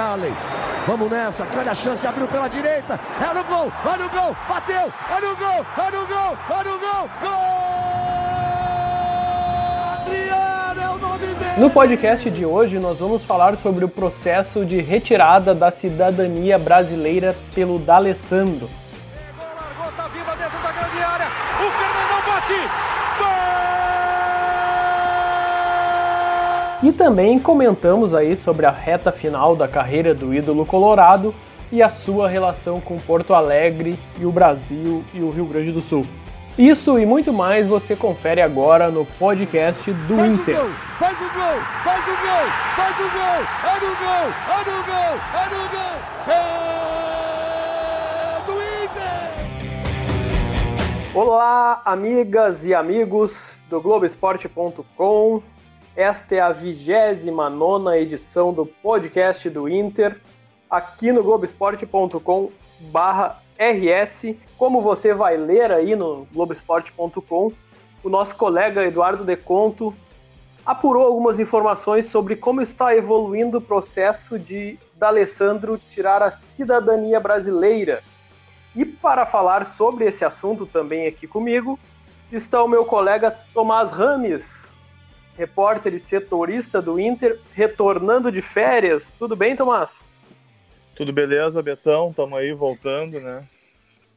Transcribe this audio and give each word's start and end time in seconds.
Allen. 0.00 0.34
Vamos 0.86 1.10
nessa, 1.10 1.44
grande 1.44 1.68
a 1.68 1.74
chance, 1.74 2.06
abriu 2.06 2.26
pela 2.26 2.48
direita. 2.48 2.98
É 3.20 3.34
no 3.34 3.44
gol, 3.44 3.70
vai 3.84 3.98
no 3.98 4.08
gol, 4.08 4.36
bateu, 4.48 4.92
é 5.10 5.20
no 5.20 5.36
gol, 5.36 5.66
é 5.76 5.90
no 5.90 6.06
gol, 6.06 6.38
é 6.48 6.64
no 6.64 6.78
gol, 6.78 7.10
gol! 7.20 7.60
Adriano 9.92 10.80
é 10.80 10.90
o 10.90 10.98
nome 10.98 11.26
dele! 11.26 11.60
No 11.60 11.70
podcast 11.70 12.30
de 12.30 12.46
hoje, 12.46 12.78
nós 12.78 12.98
vamos 12.98 13.22
falar 13.22 13.56
sobre 13.56 13.84
o 13.84 13.88
processo 13.88 14.64
de 14.64 14.80
retirada 14.80 15.54
da 15.54 15.70
cidadania 15.70 16.58
brasileira 16.58 17.36
pelo 17.54 17.78
D'Alessandro. 17.78 18.79
E 26.82 26.90
também 26.92 27.38
comentamos 27.38 28.14
aí 28.14 28.34
sobre 28.38 28.64
a 28.64 28.70
reta 28.70 29.12
final 29.12 29.54
da 29.54 29.68
carreira 29.68 30.14
do 30.14 30.32
ídolo 30.32 30.64
colorado 30.64 31.34
e 31.70 31.82
a 31.82 31.90
sua 31.90 32.26
relação 32.26 32.80
com 32.80 32.98
Porto 32.98 33.34
Alegre 33.34 33.98
e 34.18 34.24
o 34.24 34.32
Brasil 34.32 35.04
e 35.12 35.20
o 35.20 35.28
Rio 35.28 35.44
Grande 35.44 35.72
do 35.72 35.82
Sul. 35.82 36.06
Isso 36.58 36.98
e 36.98 37.04
muito 37.04 37.34
mais 37.34 37.66
você 37.66 37.94
confere 37.94 38.40
agora 38.40 38.90
no 38.90 39.04
podcast 39.04 39.92
do 39.92 40.16
Faz 40.16 40.32
Inter. 40.32 40.56
o 40.56 40.62
gol, 40.62 40.70
faz 40.98 41.18
o 41.20 41.20
gol, 41.20 41.60
faz 41.84 42.06
o 42.06 42.16
gol, 42.16 42.48
faz 42.74 42.96
o 42.96 43.08
gol, 43.08 43.44
é 43.62 43.76
no 43.78 43.92
gol, 44.00 44.24
é 44.48 44.58
no 44.64 44.80
gol, 44.86 45.20
é 45.36 45.44
no 45.50 45.60
gol, 45.68 45.96
é 46.28 46.40
do 48.46 48.56
Inter! 48.84 49.28
Olá, 51.14 51.82
amigas 51.84 52.64
e 52.64 52.74
amigos 52.74 53.62
do 53.68 53.82
Globoesporte.com. 53.82 55.42
Esta 56.00 56.34
é 56.36 56.40
a 56.40 56.50
29 56.50 57.94
edição 57.98 58.54
do 58.54 58.64
podcast 58.64 59.50
do 59.50 59.68
Inter, 59.68 60.16
aqui 60.70 61.12
no 61.12 61.22
Globoesporte.com 61.22 62.50
RS. 63.58 64.34
Como 64.56 64.80
você 64.80 65.12
vai 65.12 65.36
ler 65.36 65.70
aí 65.70 65.94
no 65.94 66.26
Globoesporte.com, 66.32 67.52
o 68.02 68.08
nosso 68.08 68.34
colega 68.34 68.82
Eduardo 68.82 69.24
Deconto 69.24 69.94
apurou 70.64 71.04
algumas 71.04 71.38
informações 71.38 72.06
sobre 72.06 72.34
como 72.34 72.62
está 72.62 72.96
evoluindo 72.96 73.58
o 73.58 73.60
processo 73.60 74.38
de 74.38 74.78
D'Alessandro 74.94 75.76
tirar 75.76 76.22
a 76.22 76.30
cidadania 76.30 77.20
brasileira. 77.20 78.02
E 78.74 78.86
para 78.86 79.26
falar 79.26 79.66
sobre 79.66 80.06
esse 80.06 80.24
assunto 80.24 80.64
também 80.64 81.06
aqui 81.06 81.26
comigo, 81.26 81.78
está 82.32 82.64
o 82.64 82.68
meu 82.68 82.86
colega 82.86 83.38
Tomás 83.52 83.90
Rames, 83.90 84.69
repórter 85.40 85.94
e 85.94 86.00
setorista 86.00 86.82
do 86.82 87.00
Inter, 87.00 87.40
retornando 87.54 88.30
de 88.30 88.42
férias. 88.42 89.10
Tudo 89.18 89.34
bem, 89.34 89.56
Tomás? 89.56 90.12
Tudo 90.94 91.14
beleza, 91.14 91.62
Betão? 91.62 92.10
Estamos 92.10 92.38
aí 92.38 92.52
voltando, 92.52 93.18
né? 93.18 93.42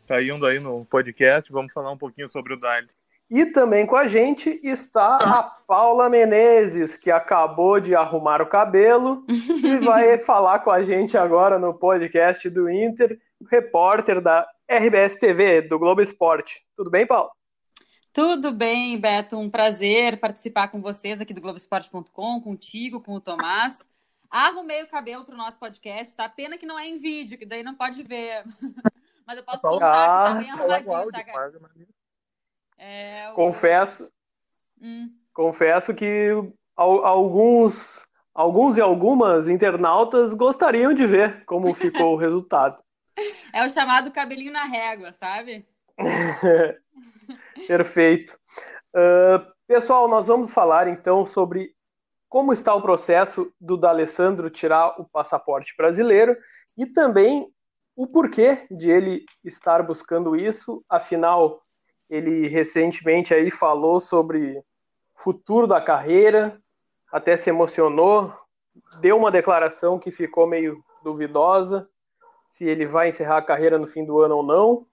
Caindo 0.05 0.45
aí 0.45 0.59
no 0.59 0.83
podcast, 0.83 1.49
vamos 1.49 1.71
falar 1.71 1.93
um 1.93 1.97
pouquinho 1.97 2.29
sobre 2.29 2.53
o 2.53 2.57
Dali. 2.57 2.89
E 3.31 3.45
também 3.45 3.85
com 3.85 3.95
a 3.95 4.05
gente 4.05 4.59
está 4.61 5.15
a 5.15 5.43
Paula 5.65 6.09
Menezes, 6.09 6.97
que 6.97 7.09
acabou 7.09 7.79
de 7.79 7.95
arrumar 7.95 8.41
o 8.41 8.45
cabelo 8.45 9.23
e 9.29 9.77
vai 9.77 10.17
falar 10.19 10.59
com 10.59 10.71
a 10.71 10.83
gente 10.83 11.17
agora 11.17 11.57
no 11.57 11.73
podcast 11.73 12.49
do 12.49 12.69
Inter, 12.69 13.17
repórter 13.49 14.19
da 14.19 14.45
RBS 14.69 15.15
TV, 15.15 15.61
do 15.61 15.79
Globo 15.79 16.01
Esporte. 16.01 16.65
Tudo 16.75 16.91
bem, 16.91 17.07
Paula? 17.07 17.31
Tudo 18.13 18.51
bem, 18.51 18.95
Beto. 18.99 19.39
Um 19.39 19.49
prazer 19.49 20.19
participar 20.19 20.67
com 20.67 20.79
vocês 20.79 21.19
aqui 21.19 21.33
do 21.33 21.41
Globoesporte.com, 21.41 22.39
contigo, 22.41 23.01
com 23.01 23.15
o 23.15 23.19
Tomás. 23.19 23.83
Arrumei 24.29 24.83
o 24.83 24.87
cabelo 24.87 25.25
para 25.25 25.33
o 25.33 25.37
nosso 25.37 25.57
podcast, 25.57 26.15
tá? 26.15 26.29
Pena 26.29 26.55
que 26.55 26.65
não 26.65 26.77
é 26.77 26.87
em 26.87 26.99
vídeo, 26.99 27.39
que 27.39 27.45
daí 27.45 27.63
não 27.63 27.73
pode 27.73 28.03
ver. 28.03 28.43
Mas 29.25 29.37
eu 29.37 29.43
posso 29.43 29.63
contar 29.63 30.27
que 30.27 30.31
tá 30.31 30.35
bem 30.35 30.51
arrumadinho, 30.51 31.11
tá? 31.11 31.49
É, 32.77 33.31
o... 33.31 33.33
Confesso, 33.33 34.11
hum. 34.79 35.11
confesso 35.33 35.91
que 35.95 36.29
alguns, 36.75 38.05
alguns 38.31 38.77
e 38.77 38.81
algumas 38.81 39.47
internautas 39.47 40.33
gostariam 40.33 40.93
de 40.93 41.07
ver 41.07 41.45
como 41.45 41.73
ficou 41.73 42.13
o 42.13 42.17
resultado. 42.17 42.81
É 43.53 43.63
o 43.63 43.69
chamado 43.69 44.09
cabelinho 44.09 44.51
na 44.51 44.63
régua, 44.63 45.13
sabe? 45.13 45.63
Perfeito. 47.67 48.37
Uh, 48.95 49.45
pessoal, 49.67 50.07
nós 50.07 50.27
vamos 50.27 50.53
falar 50.53 50.87
então 50.87 51.25
sobre 51.25 51.73
como 52.29 52.51
está 52.51 52.73
o 52.73 52.81
processo 52.81 53.53
do 53.59 53.77
D'Alessandro 53.77 54.49
tirar 54.49 54.99
o 54.99 55.05
passaporte 55.05 55.73
brasileiro 55.77 56.35
e 56.77 56.85
também 56.85 57.47
o 57.95 58.07
porquê 58.07 58.65
de 58.71 58.89
ele 58.89 59.25
estar 59.43 59.83
buscando 59.83 60.35
isso. 60.35 60.83
Afinal, 60.89 61.61
ele 62.09 62.47
recentemente 62.47 63.33
aí 63.33 63.51
falou 63.51 63.99
sobre 63.99 64.63
futuro 65.15 65.67
da 65.67 65.79
carreira, 65.79 66.59
até 67.11 67.37
se 67.37 67.49
emocionou, 67.49 68.33
deu 68.99 69.15
uma 69.15 69.31
declaração 69.31 69.99
que 69.99 70.11
ficou 70.11 70.47
meio 70.47 70.83
duvidosa 71.03 71.87
se 72.49 72.67
ele 72.67 72.85
vai 72.85 73.09
encerrar 73.09 73.37
a 73.37 73.43
carreira 73.43 73.77
no 73.77 73.87
fim 73.87 74.05
do 74.05 74.19
ano 74.21 74.37
ou 74.37 74.43
não. 74.43 74.87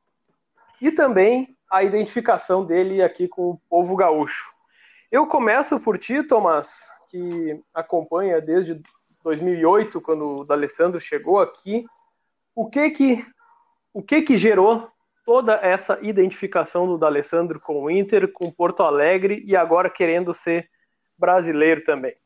E 0.81 0.91
também 0.91 1.57
a 1.71 1.85
identificação 1.85 2.65
dele 2.65 3.03
aqui 3.03 3.29
com 3.29 3.51
o 3.51 3.61
povo 3.69 3.95
gaúcho. 3.95 4.51
Eu 5.11 5.27
começo 5.27 5.79
por 5.79 5.97
ti, 5.97 6.23
Tomás, 6.23 6.89
que 7.09 7.61
acompanha 7.73 8.41
desde 8.41 8.81
2008, 9.23 10.01
quando 10.01 10.41
o 10.41 10.45
D'Alessandro 10.45 11.01
chegou 11.01 11.39
aqui. 11.39 11.85
O 12.55 12.69
que 12.69 12.91
que, 12.91 13.27
o 13.93 14.03
que 14.03 14.23
que 14.23 14.37
gerou 14.37 14.91
toda 15.25 15.55
essa 15.63 15.99
identificação 16.03 16.87
do 16.87 16.99
D'Alessandro 16.99 17.61
com 17.61 17.83
o 17.83 17.91
Inter, 17.91 18.33
com 18.33 18.51
Porto 18.51 18.83
Alegre 18.83 19.45
e 19.47 19.55
agora 19.55 19.89
querendo 19.89 20.35
ser 20.35 20.69
brasileiro 21.17 21.85
também? 21.85 22.17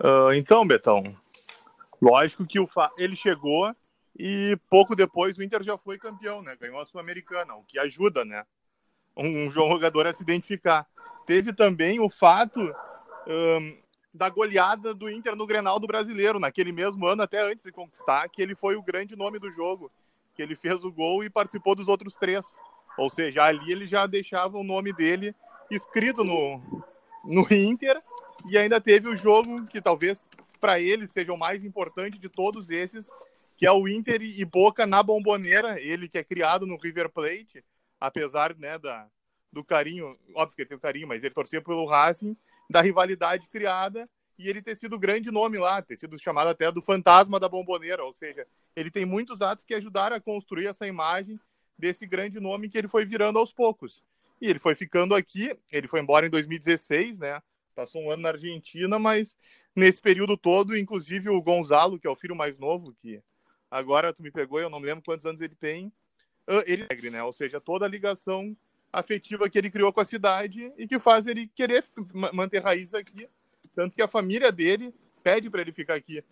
Uh, 0.00 0.32
então, 0.34 0.66
Betão, 0.66 1.16
lógico 2.00 2.46
que 2.46 2.60
o 2.60 2.66
fa... 2.66 2.90
ele 2.96 3.16
chegou 3.16 3.72
e 4.16 4.56
pouco 4.70 4.94
depois 4.94 5.36
o 5.36 5.42
Inter 5.42 5.62
já 5.62 5.76
foi 5.76 5.98
campeão, 5.98 6.42
né? 6.42 6.56
Ganhou 6.60 6.80
a 6.80 6.86
Sul-Americana, 6.86 7.54
o 7.54 7.64
que 7.64 7.78
ajuda, 7.78 8.24
né? 8.24 8.44
Um, 9.16 9.50
jogador 9.50 10.06
a 10.06 10.12
se 10.12 10.22
identificar. 10.22 10.86
Teve 11.26 11.52
também 11.52 12.00
o 12.00 12.08
fato 12.08 12.60
um, 13.26 13.78
da 14.12 14.28
goleada 14.28 14.94
do 14.94 15.10
Inter 15.10 15.34
no 15.34 15.46
Grenal 15.46 15.80
do 15.80 15.86
Brasileiro, 15.86 16.38
naquele 16.38 16.70
mesmo 16.70 17.06
ano, 17.06 17.22
até 17.22 17.40
antes 17.40 17.64
de 17.64 17.72
conquistar, 17.72 18.28
que 18.28 18.40
ele 18.40 18.54
foi 18.54 18.76
o 18.76 18.82
grande 18.82 19.16
nome 19.16 19.38
do 19.38 19.50
jogo, 19.50 19.90
que 20.34 20.42
ele 20.42 20.54
fez 20.54 20.84
o 20.84 20.92
gol 20.92 21.24
e 21.24 21.30
participou 21.30 21.74
dos 21.74 21.88
outros 21.88 22.14
três. 22.14 22.46
Ou 22.96 23.10
seja, 23.10 23.44
ali 23.44 23.72
ele 23.72 23.86
já 23.86 24.06
deixava 24.06 24.56
o 24.56 24.64
nome 24.64 24.92
dele 24.92 25.34
escrito 25.70 26.22
no, 26.22 26.60
no 27.24 27.46
Inter 27.52 28.00
e 28.46 28.56
ainda 28.56 28.80
teve 28.80 29.08
o 29.08 29.16
jogo 29.16 29.64
que 29.66 29.80
talvez 29.80 30.28
para 30.60 30.80
ele 30.80 31.08
seja 31.08 31.32
o 31.32 31.38
mais 31.38 31.64
importante 31.64 32.18
de 32.18 32.28
todos 32.28 32.70
esses, 32.70 33.10
que 33.56 33.66
é 33.66 33.72
o 33.72 33.88
Inter 33.88 34.22
e 34.22 34.44
Boca 34.44 34.86
na 34.86 35.02
Bomboneira, 35.02 35.80
ele 35.80 36.08
que 36.08 36.18
é 36.18 36.24
criado 36.24 36.66
no 36.66 36.76
River 36.76 37.08
Plate, 37.08 37.64
apesar 38.00 38.56
né, 38.56 38.78
da, 38.78 39.08
do 39.52 39.64
carinho, 39.64 40.10
óbvio 40.34 40.56
que 40.56 40.62
ele 40.62 40.68
tem 40.68 40.78
o 40.78 40.80
carinho, 40.80 41.08
mas 41.08 41.22
ele 41.22 41.34
torcia 41.34 41.62
pelo 41.62 41.86
Racing, 41.86 42.36
da 42.68 42.80
rivalidade 42.80 43.46
criada 43.48 44.04
e 44.38 44.48
ele 44.48 44.60
ter 44.60 44.76
sido 44.76 44.98
grande 44.98 45.30
nome 45.30 45.58
lá, 45.58 45.80
ter 45.80 45.96
sido 45.96 46.18
chamado 46.18 46.48
até 46.48 46.70
do 46.72 46.82
fantasma 46.82 47.38
da 47.38 47.48
Bomboneira, 47.48 48.04
ou 48.04 48.12
seja, 48.12 48.46
ele 48.74 48.90
tem 48.90 49.04
muitos 49.04 49.40
atos 49.40 49.64
que 49.64 49.74
ajudaram 49.74 50.16
a 50.16 50.20
construir 50.20 50.66
essa 50.66 50.86
imagem 50.86 51.38
desse 51.78 52.06
grande 52.06 52.40
nome 52.40 52.68
que 52.68 52.76
ele 52.76 52.88
foi 52.88 53.04
virando 53.04 53.38
aos 53.38 53.52
poucos. 53.52 54.04
E 54.40 54.48
ele 54.48 54.58
foi 54.58 54.74
ficando 54.74 55.14
aqui, 55.14 55.56
ele 55.70 55.86
foi 55.86 56.00
embora 56.00 56.26
em 56.26 56.30
2016, 56.30 57.20
né? 57.20 57.40
Passou 57.74 58.02
um 58.02 58.10
ano 58.10 58.22
na 58.22 58.30
Argentina, 58.30 58.98
mas 58.98 59.36
nesse 59.74 60.00
período 60.00 60.36
todo, 60.36 60.76
inclusive 60.76 61.28
o 61.28 61.40
Gonzalo, 61.40 61.98
que 61.98 62.06
é 62.06 62.10
o 62.10 62.16
filho 62.16 62.34
mais 62.34 62.58
novo, 62.58 62.94
que 63.00 63.22
Agora 63.70 64.12
tu 64.12 64.22
me 64.22 64.30
pegou, 64.30 64.60
eu 64.60 64.70
não 64.70 64.80
me 64.80 64.86
lembro 64.86 65.04
quantos 65.04 65.26
anos 65.26 65.40
ele 65.40 65.54
tem. 65.54 65.92
Ah, 66.46 66.62
ele 66.66 66.86
é 66.88 67.10
né? 67.10 67.22
Ou 67.22 67.32
seja, 67.32 67.60
toda 67.60 67.84
a 67.84 67.88
ligação 67.88 68.56
afetiva 68.92 69.48
que 69.48 69.58
ele 69.58 69.70
criou 69.70 69.92
com 69.92 70.00
a 70.00 70.04
cidade 70.04 70.72
e 70.78 70.86
que 70.86 70.98
faz 70.98 71.26
ele 71.26 71.48
querer 71.48 71.84
manter 72.32 72.62
raiz 72.62 72.94
aqui. 72.94 73.28
Tanto 73.74 73.94
que 73.94 74.02
a 74.02 74.08
família 74.08 74.52
dele 74.52 74.94
pede 75.22 75.50
para 75.50 75.60
ele 75.60 75.72
ficar 75.72 75.94
aqui. 75.94 76.22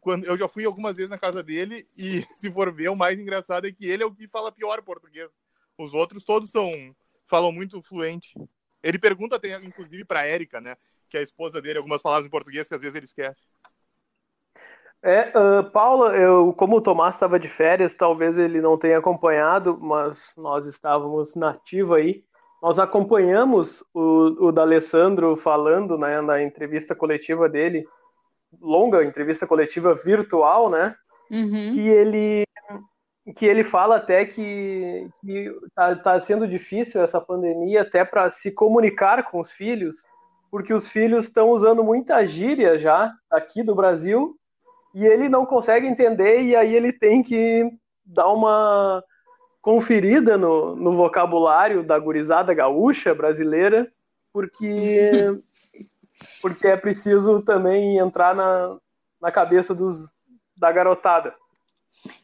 Quando 0.00 0.24
eu 0.26 0.36
já 0.36 0.46
fui 0.46 0.66
algumas 0.66 0.96
vezes 0.96 1.10
na 1.10 1.18
casa 1.18 1.42
dele 1.42 1.86
e 1.96 2.22
se 2.36 2.50
for 2.50 2.70
ver, 2.72 2.90
o 2.90 2.96
mais 2.96 3.18
engraçado 3.18 3.66
é 3.66 3.72
que 3.72 3.86
ele 3.86 4.02
é 4.02 4.06
o 4.06 4.14
que 4.14 4.28
fala 4.28 4.52
pior 4.52 4.82
português. 4.82 5.30
Os 5.78 5.94
outros 5.94 6.24
todos 6.24 6.50
são 6.50 6.94
falam 7.26 7.50
muito 7.50 7.80
fluente. 7.82 8.34
Ele 8.82 8.98
pergunta 8.98 9.36
até 9.36 9.56
inclusive 9.64 10.04
para 10.04 10.26
Érica, 10.26 10.60
né, 10.60 10.76
que 11.08 11.16
é 11.16 11.20
a 11.20 11.22
esposa 11.22 11.60
dele, 11.62 11.78
algumas 11.78 12.02
palavras 12.02 12.26
em 12.26 12.30
português 12.30 12.68
que 12.68 12.74
às 12.74 12.82
vezes 12.82 12.94
ele 12.94 13.06
esquece. 13.06 13.46
É, 15.06 15.30
uh, 15.38 15.70
Paula, 15.70 16.16
eu, 16.16 16.54
como 16.54 16.76
o 16.76 16.80
Tomás 16.80 17.14
estava 17.14 17.38
de 17.38 17.46
férias, 17.46 17.94
talvez 17.94 18.38
ele 18.38 18.58
não 18.62 18.78
tenha 18.78 18.96
acompanhado, 18.96 19.78
mas 19.78 20.32
nós 20.34 20.64
estávamos 20.64 21.34
na 21.34 21.50
ativa 21.50 21.96
aí. 21.96 22.24
Nós 22.62 22.78
acompanhamos 22.78 23.84
o, 23.92 24.46
o 24.46 24.50
D'Alessandro 24.50 25.36
falando 25.36 25.98
né, 25.98 26.22
na 26.22 26.42
entrevista 26.42 26.94
coletiva 26.94 27.50
dele 27.50 27.86
longa 28.62 29.04
entrevista 29.04 29.46
coletiva 29.46 29.94
virtual, 29.94 30.70
né? 30.70 30.94
Uhum. 31.30 31.74
Que 31.74 31.88
ele 31.88 32.44
que 33.36 33.46
ele 33.46 33.64
fala 33.64 33.96
até 33.96 34.26
que, 34.26 35.08
está 35.66 35.96
tá 35.96 36.20
sendo 36.20 36.46
difícil 36.46 37.02
essa 37.02 37.20
pandemia 37.20 37.80
até 37.80 38.04
para 38.04 38.28
se 38.28 38.52
comunicar 38.52 39.30
com 39.30 39.40
os 39.40 39.50
filhos, 39.50 40.04
porque 40.50 40.74
os 40.74 40.88
filhos 40.88 41.24
estão 41.24 41.48
usando 41.48 41.82
muita 41.82 42.26
gíria 42.26 42.78
já 42.78 43.12
aqui 43.30 43.62
do 43.62 43.74
Brasil 43.74 44.36
e 44.94 45.04
ele 45.04 45.28
não 45.28 45.44
consegue 45.44 45.86
entender 45.86 46.40
e 46.42 46.54
aí 46.54 46.74
ele 46.74 46.92
tem 46.92 47.22
que 47.22 47.68
dar 48.04 48.28
uma 48.28 49.02
conferida 49.60 50.36
no, 50.38 50.76
no 50.76 50.92
vocabulário 50.92 51.82
da 51.82 51.98
gurizada 51.98 52.54
gaúcha 52.54 53.14
brasileira, 53.14 53.90
porque 54.32 55.42
porque 56.40 56.66
é 56.66 56.76
preciso 56.76 57.42
também 57.42 57.98
entrar 57.98 58.34
na, 58.34 58.78
na 59.20 59.32
cabeça 59.32 59.74
dos, 59.74 60.12
da 60.56 60.70
garotada. 60.70 61.34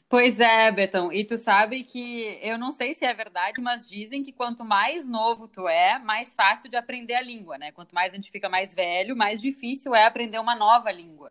Pois 0.09 0.41
é, 0.41 0.71
Betão. 0.73 1.13
E 1.13 1.25
tu 1.25 1.39
sabe 1.39 1.85
que 1.85 2.39
eu 2.43 2.59
não 2.59 2.73
sei 2.73 2.95
se 2.95 3.05
é 3.05 3.15
verdade, 3.15 3.61
mas 3.61 3.87
dizem 3.87 4.23
que 4.23 4.33
quanto 4.33 4.65
mais 4.65 5.09
novo 5.09 5.47
tu 5.47 5.69
é, 5.69 5.99
mais 6.01 6.35
fácil 6.35 6.69
de 6.69 6.77
aprender 6.77 7.15
a 7.15 7.23
língua, 7.23 7.57
né? 7.57 7.71
Quanto 7.71 7.95
mais 7.95 8.13
a 8.13 8.17
gente 8.17 8.31
fica 8.31 8.49
mais 8.49 8.75
velho, 8.75 9.17
mais 9.17 9.41
difícil 9.41 9.95
é 9.95 10.05
aprender 10.05 10.39
uma 10.39 10.57
nova 10.57 10.91
língua. 10.91 11.31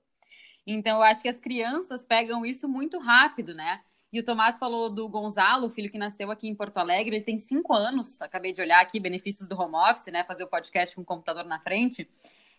Então, 0.71 0.97
eu 0.97 1.03
acho 1.03 1.21
que 1.21 1.29
as 1.29 1.39
crianças 1.39 2.05
pegam 2.05 2.45
isso 2.45 2.67
muito 2.67 2.99
rápido, 2.99 3.53
né? 3.53 3.81
E 4.11 4.19
o 4.19 4.23
Tomás 4.23 4.57
falou 4.57 4.89
do 4.89 5.07
Gonzalo, 5.07 5.67
o 5.67 5.69
filho 5.69 5.89
que 5.89 5.97
nasceu 5.97 6.31
aqui 6.31 6.47
em 6.47 6.55
Porto 6.55 6.77
Alegre. 6.77 7.15
Ele 7.15 7.25
tem 7.25 7.37
cinco 7.37 7.73
anos. 7.73 8.21
Acabei 8.21 8.51
de 8.51 8.61
olhar 8.61 8.81
aqui, 8.81 8.99
benefícios 8.99 9.47
do 9.47 9.59
home 9.59 9.75
office, 9.75 10.07
né? 10.07 10.23
Fazer 10.23 10.43
o 10.43 10.47
podcast 10.47 10.95
com 10.95 11.01
o 11.01 11.05
computador 11.05 11.45
na 11.45 11.59
frente 11.59 12.09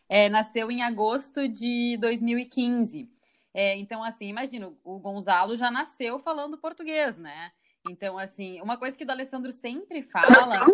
é, 0.08 0.28
nasceu 0.28 0.70
em 0.70 0.82
agosto 0.82 1.48
de 1.48 1.96
2015. 2.00 3.08
É, 3.54 3.76
então, 3.76 4.02
assim, 4.02 4.26
imagina, 4.26 4.72
o 4.82 4.98
Gonzalo 4.98 5.54
já 5.56 5.70
nasceu 5.70 6.18
falando 6.18 6.58
português, 6.58 7.16
né? 7.16 7.52
Então, 7.88 8.18
assim, 8.18 8.60
uma 8.60 8.76
coisa 8.76 8.96
que 8.96 9.04
o 9.04 9.10
Alessandro 9.10 9.52
sempre 9.52 10.02
fala 10.02 10.66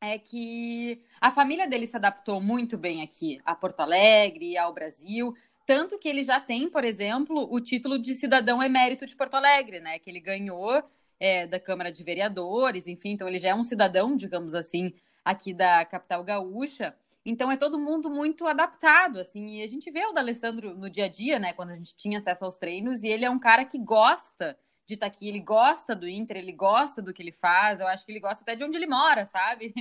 é 0.00 0.18
que 0.18 1.02
a 1.20 1.30
família 1.30 1.66
dele 1.66 1.86
se 1.86 1.96
adaptou 1.96 2.40
muito 2.40 2.76
bem 2.76 3.02
aqui 3.02 3.40
a 3.44 3.54
Porto 3.54 3.80
Alegre, 3.80 4.58
ao 4.58 4.72
Brasil, 4.74 5.34
tanto 5.66 5.98
que 5.98 6.08
ele 6.08 6.22
já 6.22 6.40
tem, 6.40 6.68
por 6.68 6.84
exemplo, 6.84 7.48
o 7.50 7.60
título 7.60 7.98
de 7.98 8.14
cidadão 8.14 8.62
emérito 8.62 9.06
de 9.06 9.16
Porto 9.16 9.34
Alegre, 9.34 9.80
né? 9.80 9.98
Que 9.98 10.10
ele 10.10 10.20
ganhou 10.20 10.82
é, 11.22 11.46
da 11.46 11.60
Câmara 11.60 11.92
de 11.92 12.02
Vereadores, 12.02 12.88
enfim, 12.88 13.10
então 13.10 13.28
ele 13.28 13.38
já 13.38 13.50
é 13.50 13.54
um 13.54 13.62
cidadão, 13.62 14.16
digamos 14.16 14.54
assim, 14.54 14.92
aqui 15.24 15.54
da 15.54 15.84
capital 15.84 16.24
gaúcha. 16.24 16.96
Então 17.24 17.48
é 17.48 17.56
todo 17.56 17.78
mundo 17.78 18.10
muito 18.10 18.44
adaptado, 18.44 19.20
assim, 19.20 19.58
e 19.58 19.62
a 19.62 19.66
gente 19.68 19.88
vê 19.90 20.04
o 20.04 20.12
D'Alessandro 20.12 20.74
no 20.74 20.90
dia 20.90 21.04
a 21.04 21.08
dia, 21.08 21.38
né, 21.38 21.52
quando 21.52 21.70
a 21.70 21.76
gente 21.76 21.94
tinha 21.94 22.18
acesso 22.18 22.44
aos 22.44 22.56
treinos, 22.56 23.04
e 23.04 23.08
ele 23.08 23.24
é 23.24 23.30
um 23.30 23.38
cara 23.38 23.64
que 23.64 23.78
gosta 23.78 24.58
de 24.84 24.94
estar 24.94 25.06
aqui, 25.06 25.28
ele 25.28 25.38
gosta 25.38 25.94
do 25.94 26.08
Inter, 26.08 26.38
ele 26.38 26.50
gosta 26.50 27.00
do 27.00 27.12
que 27.12 27.22
ele 27.22 27.30
faz, 27.30 27.78
eu 27.78 27.86
acho 27.86 28.04
que 28.04 28.10
ele 28.10 28.18
gosta 28.18 28.42
até 28.42 28.56
de 28.56 28.64
onde 28.64 28.76
ele 28.76 28.88
mora, 28.88 29.24
sabe? 29.24 29.72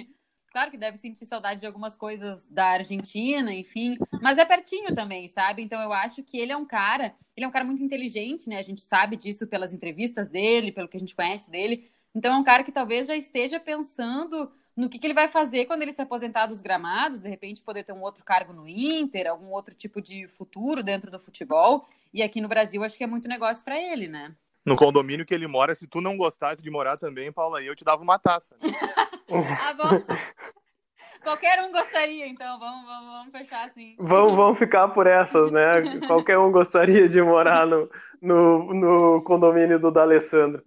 Claro 0.51 0.69
que 0.69 0.77
deve 0.77 0.97
sentir 0.97 1.25
saudade 1.25 1.61
de 1.61 1.65
algumas 1.65 1.95
coisas 1.95 2.45
da 2.47 2.71
Argentina, 2.71 3.53
enfim, 3.53 3.97
mas 4.21 4.37
é 4.37 4.43
pertinho 4.43 4.93
também, 4.93 5.29
sabe? 5.29 5.61
Então 5.61 5.81
eu 5.81 5.93
acho 5.93 6.21
que 6.23 6.37
ele 6.37 6.51
é 6.51 6.57
um 6.57 6.65
cara, 6.65 7.15
ele 7.37 7.45
é 7.45 7.47
um 7.47 7.51
cara 7.51 7.63
muito 7.63 7.81
inteligente, 7.81 8.49
né? 8.49 8.57
A 8.57 8.61
gente 8.61 8.81
sabe 8.81 9.15
disso 9.15 9.47
pelas 9.47 9.73
entrevistas 9.73 10.29
dele, 10.29 10.73
pelo 10.73 10.89
que 10.89 10.97
a 10.97 10.99
gente 10.99 11.15
conhece 11.15 11.49
dele. 11.49 11.89
Então 12.13 12.33
é 12.33 12.37
um 12.37 12.43
cara 12.43 12.65
que 12.65 12.71
talvez 12.71 13.07
já 13.07 13.15
esteja 13.15 13.61
pensando 13.61 14.51
no 14.75 14.89
que, 14.89 14.99
que, 14.99 15.07
ele 15.07 15.13
vai 15.13 15.29
fazer 15.29 15.65
quando 15.65 15.83
ele 15.83 15.93
se 15.93 16.01
aposentar 16.01 16.47
dos 16.47 16.61
gramados, 16.61 17.21
de 17.21 17.29
repente 17.29 17.63
poder 17.63 17.85
ter 17.85 17.93
um 17.93 18.01
outro 18.01 18.25
cargo 18.25 18.51
no 18.51 18.67
Inter, 18.67 19.27
algum 19.27 19.53
outro 19.53 19.73
tipo 19.73 20.01
de 20.01 20.27
futuro 20.27 20.83
dentro 20.83 21.09
do 21.09 21.17
futebol. 21.17 21.87
E 22.13 22.21
aqui 22.21 22.41
no 22.41 22.49
Brasil 22.49 22.83
acho 22.83 22.97
que 22.97 23.03
é 23.05 23.07
muito 23.07 23.29
negócio 23.29 23.63
para 23.63 23.81
ele, 23.81 24.09
né? 24.09 24.35
No 24.65 24.75
condomínio 24.75 25.25
que 25.25 25.33
ele 25.33 25.47
mora, 25.47 25.73
se 25.73 25.87
tu 25.87 25.99
não 25.99 26.15
gostasse 26.15 26.61
de 26.61 26.69
morar 26.69 26.97
também, 26.97 27.31
Paula, 27.31 27.61
eu 27.63 27.75
te 27.75 27.83
dava 27.83 28.03
uma 28.03 28.19
taça. 28.19 28.55
ah, 28.61 29.73
bom. 29.73 30.03
Qualquer 31.23 31.61
um 31.63 31.71
gostaria, 31.71 32.27
então, 32.27 32.59
vamos, 32.59 32.85
vamos, 32.85 33.11
vamos 33.11 33.31
fechar 33.31 33.65
assim. 33.65 33.95
Vamos, 33.99 34.33
vamos 34.35 34.57
ficar 34.59 34.87
por 34.89 35.05
essas, 35.05 35.51
né? 35.51 35.99
Qualquer 36.07 36.37
um 36.39 36.51
gostaria 36.51 37.07
de 37.07 37.21
morar 37.21 37.65
no, 37.67 37.89
no, 38.21 38.73
no 38.73 39.23
condomínio 39.23 39.79
do 39.79 39.91
D'Alessandro. 39.91 40.63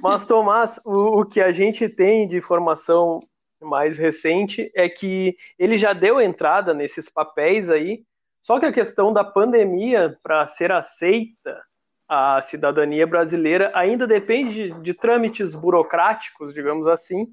Mas, 0.00 0.24
Tomás, 0.24 0.80
o, 0.84 1.20
o 1.20 1.24
que 1.24 1.40
a 1.40 1.50
gente 1.50 1.88
tem 1.88 2.26
de 2.26 2.36
informação 2.36 3.20
mais 3.60 3.98
recente 3.98 4.70
é 4.74 4.88
que 4.88 5.36
ele 5.58 5.76
já 5.76 5.92
deu 5.92 6.20
entrada 6.20 6.72
nesses 6.72 7.10
papéis 7.10 7.68
aí, 7.68 8.04
só 8.42 8.60
que 8.60 8.66
a 8.66 8.72
questão 8.72 9.12
da 9.12 9.24
pandemia 9.24 10.16
para 10.22 10.46
ser 10.46 10.70
aceita 10.70 11.60
a 12.08 12.42
cidadania 12.42 13.06
brasileira 13.06 13.70
ainda 13.74 14.06
depende 14.06 14.72
de, 14.72 14.80
de 14.80 14.94
trâmites 14.94 15.54
burocráticos, 15.54 16.54
digamos 16.54 16.86
assim, 16.86 17.32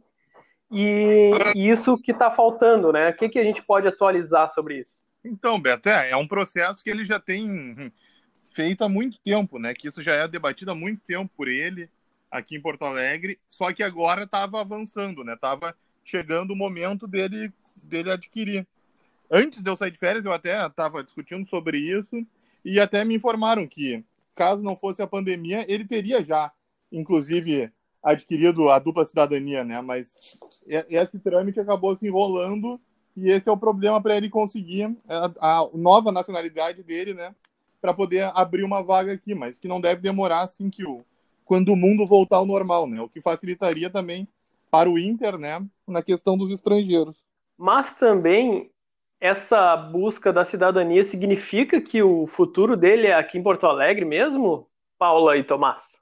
e, 0.72 1.30
e 1.56 1.70
isso 1.70 1.98
que 1.98 2.12
está 2.12 2.32
faltando, 2.32 2.92
né? 2.92 3.10
O 3.10 3.14
que, 3.14 3.30
que 3.30 3.38
a 3.38 3.44
gente 3.44 3.62
pode 3.62 3.88
atualizar 3.88 4.52
sobre 4.52 4.80
isso? 4.80 5.04
Então, 5.24 5.62
Beto, 5.62 5.88
é, 5.88 6.10
é 6.10 6.18
um 6.18 6.28
processo 6.28 6.84
que 6.84 6.90
ele 6.90 7.06
já 7.06 7.20
tem 7.20 7.92
feito 8.54 8.84
há 8.84 8.90
muito 8.90 9.20
tempo, 9.20 9.60
né? 9.60 9.74
Que 9.74 9.88
isso 9.88 10.02
já 10.02 10.14
é 10.14 10.28
debatido 10.28 10.72
há 10.72 10.76
muito 10.76 11.02
tempo 11.04 11.32
por 11.38 11.48
ele 11.48 11.90
aqui 12.30 12.56
em 12.56 12.62
Porto 12.62 12.84
Alegre, 12.84 13.40
só 13.48 13.72
que 13.72 13.84
agora 13.84 14.24
estava 14.24 14.60
avançando, 14.60 15.24
né? 15.24 15.36
Tava 15.40 15.76
chegando 16.04 16.52
o 16.52 16.56
momento 16.56 17.08
dele, 17.08 17.54
dele 17.84 18.12
adquirir. 18.12 18.68
Antes 19.30 19.62
de 19.62 19.70
eu 19.70 19.76
sair 19.76 19.92
de 19.92 20.00
férias, 20.00 20.26
eu 20.26 20.34
até 20.34 20.66
estava 20.66 21.04
discutindo 21.04 21.48
sobre 21.48 21.78
isso 21.78 22.26
e 22.66 22.80
até 22.80 23.06
me 23.06 23.14
informaram 23.14 23.68
que, 23.68 24.04
caso 24.36 24.62
não 24.62 24.76
fosse 24.76 25.02
a 25.02 25.08
pandemia, 25.08 25.66
ele 25.68 25.86
teria 25.86 26.24
já, 26.24 26.52
inclusive, 26.92 27.72
adquirido 28.02 28.70
a 28.70 28.80
dupla 28.80 29.06
cidadania, 29.06 29.64
né? 29.64 29.82
Mas 29.82 30.40
esse 30.68 31.20
trâmite 31.20 31.60
acabou 31.60 31.96
se 31.96 32.06
enrolando 32.06 32.80
e 33.16 33.30
esse 33.30 33.48
é 33.48 33.52
o 33.52 33.58
problema 33.58 34.02
para 34.02 34.18
ele 34.18 34.30
conseguir 34.30 34.96
a, 35.08 35.60
a, 35.60 35.70
nova 35.74 36.12
nacionalidade 36.12 36.84
dele, 36.84 37.14
né? 37.14 37.34
Para 37.82 37.94
poder 37.94 38.32
abrir 38.34 38.64
uma 38.64 38.82
vaga 38.82 39.14
aqui, 39.14 39.36
mas 39.36 39.60
que 39.60 39.68
não 39.68 39.80
deve 39.80 40.02
demorar 40.02 40.42
assim 40.42 40.70
que 40.70 40.86
o 40.86 41.04
quando 41.46 41.70
o 41.70 41.76
mundo 41.76 42.08
voltar 42.08 42.38
ao 42.38 42.46
normal, 42.46 42.88
né? 42.88 43.02
O 43.02 43.10
que 43.10 43.22
facilitaria 43.22 43.90
também 43.90 44.28
para 44.74 44.90
o 44.90 44.98
Inter, 44.98 45.38
né, 45.38 45.64
na 45.88 46.02
questão 46.02 46.36
dos 46.36 46.50
estrangeiros. 46.50 47.16
Mas 47.56 47.96
também 47.96 48.72
essa 49.24 49.78
busca 49.78 50.34
da 50.34 50.44
cidadania 50.44 51.02
significa 51.02 51.80
que 51.80 52.04
o 52.04 52.28
futuro 52.28 52.76
dele 52.76 53.08
é 53.08 53.14
aqui 53.14 53.38
em 53.38 53.42
Porto 53.42 53.66
Alegre 53.66 54.04
mesmo, 54.04 54.62
Paula 55.00 55.38
e 55.38 55.44
Tomás? 55.46 55.98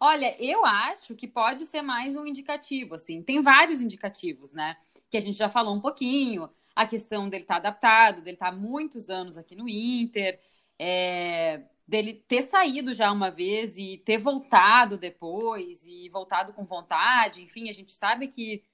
Olha, 0.00 0.34
eu 0.42 0.66
acho 0.66 1.14
que 1.14 1.28
pode 1.28 1.66
ser 1.66 1.82
mais 1.82 2.16
um 2.16 2.26
indicativo, 2.26 2.96
assim. 2.96 3.22
Tem 3.22 3.40
vários 3.40 3.80
indicativos, 3.80 4.52
né? 4.52 4.76
Que 5.08 5.16
a 5.16 5.20
gente 5.20 5.38
já 5.38 5.48
falou 5.48 5.72
um 5.72 5.80
pouquinho. 5.80 6.50
A 6.74 6.84
questão 6.84 7.28
dele 7.28 7.44
estar 7.44 7.60
tá 7.60 7.68
adaptado, 7.68 8.22
dele 8.22 8.34
estar 8.34 8.50
tá 8.50 8.56
muitos 8.56 9.08
anos 9.08 9.38
aqui 9.38 9.54
no 9.54 9.68
Inter. 9.68 10.40
É, 10.76 11.62
dele 11.86 12.24
ter 12.26 12.42
saído 12.42 12.92
já 12.92 13.12
uma 13.12 13.30
vez 13.30 13.78
e 13.78 14.02
ter 14.04 14.18
voltado 14.18 14.98
depois 14.98 15.84
e 15.86 16.08
voltado 16.08 16.52
com 16.52 16.64
vontade, 16.64 17.40
enfim, 17.40 17.68
a 17.68 17.72
gente 17.72 17.92
sabe 17.92 18.26
que, 18.26 18.64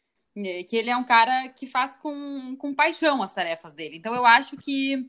que 0.69 0.77
ele 0.77 0.91
é 0.91 0.97
um 0.97 1.05
cara 1.05 1.49
que 1.49 1.67
faz 1.67 1.95
com, 1.95 2.57
com 2.57 2.75
paixão 2.75 3.23
as 3.23 3.33
tarefas 3.33 3.73
dele. 3.73 3.97
Então 3.97 4.15
eu 4.15 4.25
acho 4.25 4.57
que, 4.57 5.09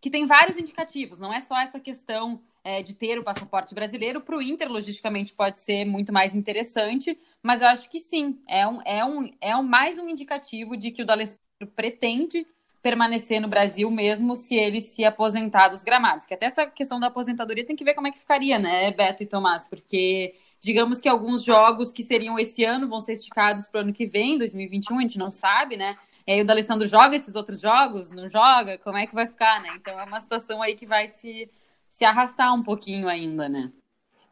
que 0.00 0.10
tem 0.10 0.26
vários 0.26 0.58
indicativos, 0.58 1.18
não 1.18 1.32
é 1.32 1.40
só 1.40 1.58
essa 1.58 1.80
questão 1.80 2.40
é, 2.62 2.82
de 2.82 2.94
ter 2.94 3.18
o 3.18 3.24
passaporte 3.24 3.74
brasileiro, 3.74 4.20
para 4.20 4.36
o 4.36 4.42
Inter, 4.42 4.70
logisticamente, 4.70 5.32
pode 5.32 5.60
ser 5.60 5.84
muito 5.84 6.12
mais 6.12 6.34
interessante, 6.34 7.18
mas 7.42 7.62
eu 7.62 7.68
acho 7.68 7.88
que 7.88 7.98
sim, 7.98 8.38
é, 8.48 8.66
um, 8.66 8.80
é, 8.84 9.04
um, 9.04 9.30
é 9.40 9.56
um, 9.56 9.62
mais 9.62 9.98
um 9.98 10.08
indicativo 10.08 10.76
de 10.76 10.90
que 10.90 11.02
o 11.02 11.06
D'Alessandro 11.06 11.40
pretende 11.74 12.46
permanecer 12.82 13.40
no 13.40 13.48
Brasil 13.48 13.90
mesmo 13.90 14.36
se 14.36 14.54
ele 14.54 14.80
se 14.80 15.04
aposentar 15.04 15.68
dos 15.68 15.84
gramados. 15.84 16.24
Que 16.24 16.34
até 16.34 16.46
essa 16.46 16.66
questão 16.66 16.98
da 16.98 17.08
aposentadoria 17.08 17.64
tem 17.64 17.76
que 17.76 17.84
ver 17.84 17.94
como 17.94 18.06
é 18.06 18.10
que 18.10 18.18
ficaria, 18.18 18.58
né, 18.58 18.90
Beto 18.90 19.22
e 19.22 19.26
Tomás? 19.26 19.66
Porque 19.66 20.34
digamos 20.60 21.00
que 21.00 21.08
alguns 21.08 21.42
jogos 21.42 21.90
que 21.90 22.02
seriam 22.02 22.38
esse 22.38 22.64
ano 22.64 22.88
vão 22.88 23.00
ser 23.00 23.14
esticados 23.14 23.66
para 23.66 23.78
o 23.78 23.82
ano 23.82 23.92
que 23.92 24.06
vem, 24.06 24.38
2021, 24.38 24.98
a 24.98 25.02
gente 25.02 25.18
não 25.18 25.32
sabe, 25.32 25.76
né? 25.76 25.96
E 26.26 26.32
aí 26.32 26.40
o 26.42 26.44
D'Alessandro 26.44 26.86
joga 26.86 27.16
esses 27.16 27.34
outros 27.34 27.60
jogos, 27.60 28.12
não 28.12 28.28
joga? 28.28 28.78
Como 28.78 28.96
é 28.96 29.06
que 29.06 29.14
vai 29.14 29.26
ficar, 29.26 29.60
né? 29.62 29.70
Então 29.74 29.98
é 29.98 30.04
uma 30.04 30.20
situação 30.20 30.62
aí 30.62 30.74
que 30.74 30.86
vai 30.86 31.08
se, 31.08 31.50
se 31.90 32.04
arrastar 32.04 32.54
um 32.54 32.62
pouquinho 32.62 33.08
ainda, 33.08 33.48
né? 33.48 33.72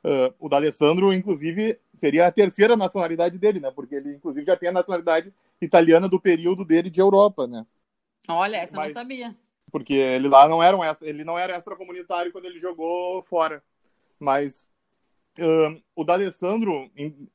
Uh, 0.05 0.33
o 0.39 0.49
D'Alessandro, 0.49 1.13
inclusive, 1.13 1.79
seria 1.95 2.27
a 2.27 2.33
terceira 2.33 2.77
nacionalidade 2.77 3.37
dele, 3.37 3.59
né? 3.59 3.71
Porque 3.71 3.97
ele, 3.97 4.15
inclusive, 4.15 4.47
já 4.47 4.57
tem 4.57 4.69
a 4.69 4.73
nacionalidade 4.73 5.33
italiana 5.61 6.09
do 6.09 6.21
período 6.21 6.65
dele 6.65 6.89
de 6.89 7.01
Europa, 7.01 7.47
né? 7.47 7.67
Olha, 8.29 8.59
essa 8.59 8.77
Mas, 8.77 8.91
eu 8.91 8.95
não 8.95 9.01
sabia. 9.01 9.37
Porque 9.73 9.95
ele 9.95 10.29
lá 10.29 10.47
não 10.47 10.63
era 10.63 10.77
um 10.77 10.85
extra, 10.85 11.09
ele 11.09 11.25
não 11.25 11.39
era 11.39 11.57
extracomunitário 11.57 12.31
quando 12.31 12.45
ele 12.45 12.61
jogou 12.61 13.23
fora. 13.23 13.63
Mas 14.21 14.71
uh, 15.39 15.83
o 15.95 16.05
D'Alessandro, 16.05 16.91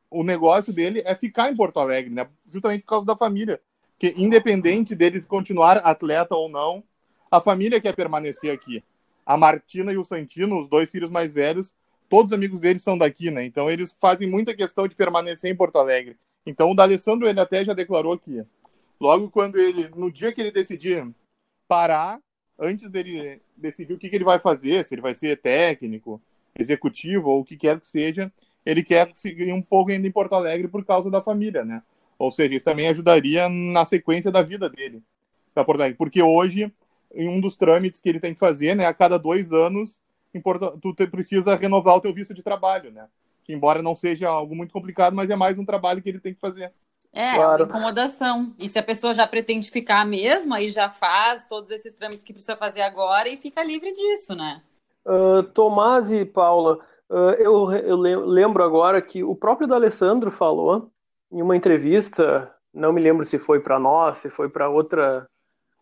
o 0.10 0.24
negócio 0.24 0.72
dele 0.74 1.02
é 1.06 1.16
ficar 1.16 1.52
em 1.52 1.56
Porto 1.56 1.80
Alegre, 1.80 2.14
né? 2.14 2.28
Justamente 2.52 2.82
por 2.82 2.90
causa 2.90 3.06
da 3.06 3.16
família. 3.16 3.60
Que 3.98 4.14
independente 4.18 4.96
deles 4.96 5.26
continuar 5.26 5.78
atleta 5.78 6.36
ou 6.36 6.50
não, 6.50 6.84
a 7.32 7.40
família 7.42 7.82
quer 7.82 7.96
permanecer 7.96 8.52
aqui. 8.52 8.84
a 9.26 9.38
Martina 9.38 9.94
e 9.94 9.98
o 9.98 10.04
Santino, 10.04 10.60
os 10.60 10.68
dois 10.68 10.90
filhos 10.90 11.10
mais 11.10 11.34
velhos, 11.34 11.74
todos 12.10 12.32
os 12.32 12.36
amigos 12.36 12.60
deles 12.60 12.84
são 12.84 12.98
daqui, 12.98 13.32
né? 13.32 13.46
Então 13.46 13.72
eles 13.72 13.96
fazem 14.00 14.30
muita 14.30 14.54
questão 14.54 14.88
de 14.88 14.96
permanecer 14.96 15.50
em 15.50 15.56
Porto 15.56 15.78
Alegre. 15.78 16.18
Então 16.46 16.70
o 16.70 16.76
D'Alessandro, 16.76 17.28
ele 17.28 17.40
até 17.40 17.64
já 17.64 17.74
declarou 17.74 18.18
que 18.18 18.44
logo 19.00 19.30
quando 19.30 19.58
ele, 19.58 19.90
no 19.96 20.12
dia 20.12 20.32
que 20.32 20.42
ele 20.42 20.52
decidir 20.52 21.08
parar, 21.68 22.20
antes 22.60 22.90
dele 22.90 23.42
decidir 23.56 23.94
o 23.94 23.98
que, 23.98 24.10
que 24.10 24.16
ele 24.16 24.26
vai 24.26 24.40
fazer, 24.40 24.86
se 24.86 24.94
ele 24.94 25.02
vai 25.02 25.16
ser 25.16 25.38
técnico, 25.38 26.22
executivo 26.58 27.30
ou 27.30 27.42
o 27.42 27.46
que 27.46 27.58
quer 27.58 27.80
que 27.80 27.88
seja, 27.88 28.32
ele 28.66 28.84
quer 28.84 29.12
seguir 29.16 29.52
um 29.54 29.62
pouco 29.62 29.92
ainda 29.92 30.08
em 30.08 30.12
Porto 30.12 30.34
Alegre 30.34 30.68
por 30.68 30.86
causa 30.86 31.10
da 31.10 31.22
família, 31.22 31.66
né? 31.66 31.82
Ou 32.18 32.32
seja, 32.32 32.56
isso 32.56 32.66
também 32.66 32.88
ajudaria 32.88 33.50
na 33.50 33.86
sequência 33.86 34.32
da 34.32 34.42
vida 34.42 34.70
dele 34.70 35.02
para 35.54 35.66
Porto 35.66 35.82
Alegre. 35.82 35.98
Porque 35.98 36.22
hoje, 36.22 36.72
em 37.14 37.28
um 37.28 37.42
dos 37.42 37.58
trâmites 37.58 38.00
que 38.00 38.08
ele 38.08 38.20
tem 38.20 38.34
que 38.34 38.40
fazer, 38.40 38.76
né, 38.76 38.86
a 38.86 38.94
cada 38.94 39.18
dois 39.18 39.52
anos, 39.52 40.00
tu 40.82 40.96
precisa 41.12 41.56
renovar 41.56 41.96
o 41.96 42.02
teu 42.02 42.14
visto 42.14 42.34
de 42.34 42.42
trabalho, 42.42 42.92
né? 42.92 43.08
Que 43.44 43.54
embora 43.54 43.82
não 43.82 43.94
seja 43.94 44.30
algo 44.30 44.56
muito 44.56 44.72
complicado, 44.72 45.16
mas 45.16 45.30
é 45.30 45.36
mais 45.36 45.58
um 45.60 45.66
trabalho 45.66 46.02
que 46.02 46.10
ele 46.10 46.20
tem 46.20 46.34
que 46.34 46.40
fazer. 46.40 46.72
É, 47.12 47.36
claro. 47.36 47.64
uma 47.64 47.70
incomodação. 47.70 48.56
E 48.58 48.68
se 48.68 48.80
a 48.80 48.84
pessoa 48.84 49.14
já 49.14 49.28
pretende 49.28 49.70
ficar 49.70 50.06
mesmo, 50.06 50.54
aí 50.54 50.72
já 50.72 50.90
faz 50.90 51.46
todos 51.46 51.70
esses 51.70 51.94
trâmites 51.94 52.24
que 52.24 52.34
precisa 52.34 52.56
fazer 52.56 52.82
agora 52.82 53.30
e 53.30 53.38
fica 53.38 53.64
livre 53.64 53.92
disso, 53.92 54.34
né? 54.34 54.62
Tomás 55.54 56.12
e 56.12 56.26
Paula, 56.26 56.80
uh, 57.10 57.32
eu, 57.38 57.72
eu, 57.72 57.98
lembro 57.98 58.64
agora 58.64 59.02
que 59.02 59.24
o 59.24 59.36
próprio 59.36 59.68
D'Alessandro 59.68 60.32
falou 60.32 60.92
em 61.32 61.42
uma 61.42 61.58
entrevista, 61.58 62.54
não 62.74 62.94
me 62.94 63.02
lembro 63.02 63.26
se 63.26 63.38
foi 63.38 63.60
para 63.60 63.80
nós, 63.80 64.18
se 64.18 64.30
foi 64.30 64.50
para 64.50 64.70
outra 64.70 65.28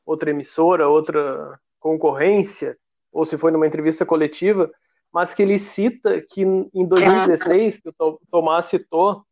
outra 0.06 0.32
emissora, 0.32 0.90
outra 0.90 1.60
concorrência, 1.80 2.78
ou 3.12 3.26
se 3.26 3.38
foi 3.38 3.52
numa 3.52 3.68
entrevista 3.68 4.06
coletiva, 4.06 4.70
mas 5.14 5.34
que 5.34 5.44
ele 5.44 5.60
cita 5.60 6.22
que 6.22 6.42
em 6.42 6.88
2016, 6.88 7.82
que 7.82 7.90
o 7.90 8.20
Tomás 8.30 8.66
citou, 8.66 9.24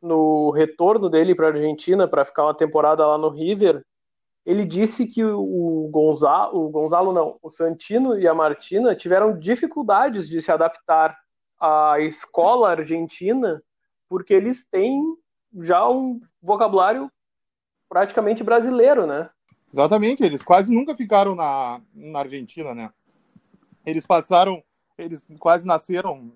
no 0.00 0.50
retorno 0.50 1.08
dele 1.08 1.34
para 1.34 1.46
a 1.46 1.50
Argentina 1.50 2.06
para 2.06 2.26
ficar 2.26 2.44
uma 2.44 2.54
temporada 2.54 3.06
lá 3.06 3.16
no 3.16 3.30
River, 3.30 3.82
ele 4.44 4.64
disse 4.64 5.06
que 5.06 5.24
o 5.24 5.88
Gonzalo, 5.90 6.66
o 6.66 6.68
Gonzalo 6.68 7.12
não, 7.12 7.38
o 7.42 7.50
Santino 7.50 8.18
e 8.18 8.28
a 8.28 8.34
Martina 8.34 8.94
tiveram 8.94 9.38
dificuldades 9.38 10.28
de 10.28 10.40
se 10.42 10.52
adaptar 10.52 11.16
à 11.58 11.98
escola 12.00 12.70
argentina, 12.70 13.62
porque 14.08 14.34
eles 14.34 14.66
têm 14.70 15.02
já 15.60 15.88
um 15.88 16.20
vocabulário 16.42 17.10
praticamente 17.88 18.44
brasileiro, 18.44 19.06
né? 19.06 19.30
Exatamente, 19.72 20.22
eles 20.22 20.42
quase 20.42 20.72
nunca 20.72 20.94
ficaram 20.94 21.34
na, 21.34 21.80
na 21.94 22.18
Argentina, 22.18 22.74
né? 22.74 22.90
Eles 23.86 24.06
passaram, 24.06 24.62
eles 24.98 25.26
quase 25.38 25.66
nasceram 25.66 26.32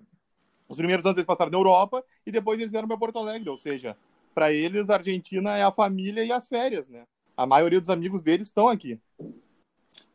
os 0.69 0.77
primeiros 0.77 1.03
anos 1.03 1.17
eles 1.17 1.25
passaram 1.25 1.51
na 1.51 1.57
Europa 1.57 2.03
e 2.25 2.31
depois 2.31 2.59
eles 2.59 2.71
vieram 2.71 2.87
para 2.87 2.97
Porto 2.97 3.17
Alegre, 3.17 3.49
ou 3.49 3.57
seja, 3.57 3.97
para 4.35 4.53
eles 4.53 4.89
a 4.89 4.95
Argentina 4.95 5.57
é 5.57 5.63
a 5.63 5.71
família 5.71 6.23
e 6.23 6.31
as 6.31 6.47
férias, 6.47 6.87
né? 6.87 7.05
A 7.39 7.45
maioria 7.45 7.79
dos 7.79 7.89
amigos 7.89 8.21
deles 8.21 8.47
estão 8.47 8.67
aqui. 8.67 8.99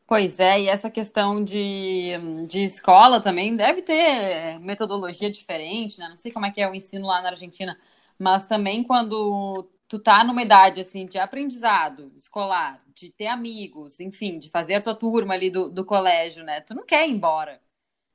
Pois 0.07 0.39
é, 0.39 0.61
e 0.61 0.69
essa 0.69 0.91
questão 0.91 1.43
de, 1.43 2.13
de 2.47 2.61
escola 2.63 3.19
também 3.19 3.57
deve 3.57 3.81
ter 3.81 4.61
metodologia 4.61 5.31
diferente, 5.31 5.99
né? 5.99 6.11
Não 6.11 6.19
sei 6.19 6.31
como 6.31 6.45
é 6.45 6.51
que 6.51 6.61
é 6.61 6.69
o 6.69 6.75
ensino 6.75 7.07
lá 7.07 7.23
na 7.23 7.31
Argentina, 7.31 7.79
mas 8.19 8.47
também 8.47 8.85
quando 8.85 9.67
tu 9.89 9.99
tá 9.99 10.23
numa 10.23 10.43
idade 10.43 10.83
assim 10.83 11.07
de 11.07 11.19
aprendizado 11.19 12.13
escolar, 12.15 12.83
de 12.95 13.09
ter 13.11 13.29
amigos, 13.29 14.01
enfim, 14.01 14.39
de 14.39 14.51
fazer 14.51 14.75
a 14.75 14.83
tua 14.83 14.95
turma 14.95 15.33
ali 15.33 15.49
do, 15.49 15.71
do 15.71 15.83
colégio, 15.83 16.45
né? 16.45 16.61
Tu 16.61 16.75
não 16.75 16.85
quer 16.85 17.09
ir 17.09 17.13
embora. 17.13 17.59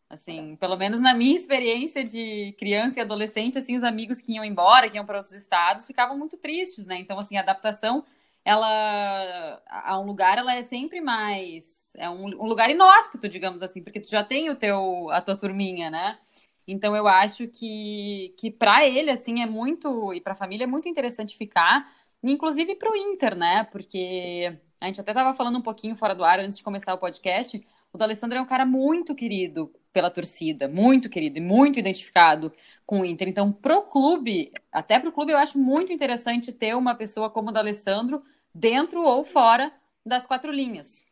Assim, 0.08 0.56
pelo 0.56 0.78
menos 0.78 1.02
na 1.02 1.16
minha 1.16 1.36
experiência 1.36 2.04
de 2.04 2.54
criança 2.60 3.00
e 3.00 3.02
adolescente, 3.02 3.58
assim, 3.58 3.76
os 3.76 3.84
amigos 3.84 4.22
que 4.22 4.34
iam 4.34 4.46
embora, 4.46 4.90
que 4.90 4.98
iam 4.98 5.06
para 5.06 5.18
outros 5.18 5.34
estados, 5.34 5.88
ficavam 5.88 6.18
muito 6.18 6.38
tristes, 6.38 6.86
né? 6.86 6.98
Então, 7.00 7.18
assim, 7.20 7.38
a 7.38 7.42
adaptação, 7.42 8.04
ela 8.50 9.62
a 9.68 10.00
um 10.00 10.06
lugar, 10.06 10.40
ela 10.40 10.56
é 10.56 10.64
sempre 10.64 11.00
mais 11.00 11.94
é 11.96 12.10
um, 12.10 12.26
um 12.26 12.46
lugar 12.48 12.70
inóspito, 12.70 13.30
digamos 13.30 13.62
assim, 13.62 13.84
porque 13.84 14.00
tu 14.00 14.10
já 14.10 14.24
tem 14.24 14.50
o 14.50 14.56
teu 14.56 15.10
a 15.12 15.22
tua 15.22 15.36
turminha, 15.38 15.90
né? 15.92 16.18
Então, 16.68 16.96
eu 16.96 17.08
acho 17.08 17.48
que 17.48 18.34
que 18.38 18.50
para 18.52 18.88
ele 18.88 19.12
assim 19.12 19.42
é 19.42 19.46
muito 19.46 20.14
e 20.14 20.22
para 20.22 20.34
a 20.34 20.36
família 20.36 20.64
é 20.66 20.68
muito 20.68 20.90
interessante 20.90 21.38
ficar, 21.38 21.92
inclusive 22.24 22.76
para 22.76 22.92
o 22.92 22.96
Inter, 22.96 23.36
né? 23.36 23.66
Porque 23.66 24.58
a 24.82 24.88
gente 24.88 25.02
até 25.02 25.12
estava 25.12 25.34
falando 25.34 25.60
um 25.60 25.62
pouquinho 25.62 25.96
fora 25.96 26.16
do 26.16 26.24
ar 26.24 26.40
antes 26.40 26.58
de 26.58 26.64
começar 26.64 26.94
o 26.94 26.98
podcast. 26.98 27.64
O 27.94 27.98
D'Alessandro 27.98 28.38
é 28.38 28.42
um 28.42 28.46
cara 28.46 28.66
muito 28.66 29.14
querido 29.16 29.72
pela 29.94 30.10
torcida, 30.10 30.68
muito 30.68 31.10
querido 31.10 31.38
e 31.38 31.42
muito 31.42 31.80
identificado 31.80 32.52
com 32.86 33.02
o 33.02 33.06
Inter. 33.06 33.28
Então, 33.28 33.52
pro 33.52 33.84
clube, 33.84 34.52
até 34.72 35.00
pro 35.00 35.12
clube, 35.12 35.32
eu 35.34 35.38
acho 35.38 35.58
muito 35.58 35.92
interessante 35.92 36.52
ter 36.52 36.76
uma 36.76 36.96
pessoa 36.96 37.30
como 37.30 37.50
o 37.50 37.52
D'Alessandro 37.52 38.24
dentro 38.54 39.02
ou 39.02 39.24
fora 39.24 39.72
das 40.06 40.26
quatro 40.26 40.52
linhas. 40.52 41.04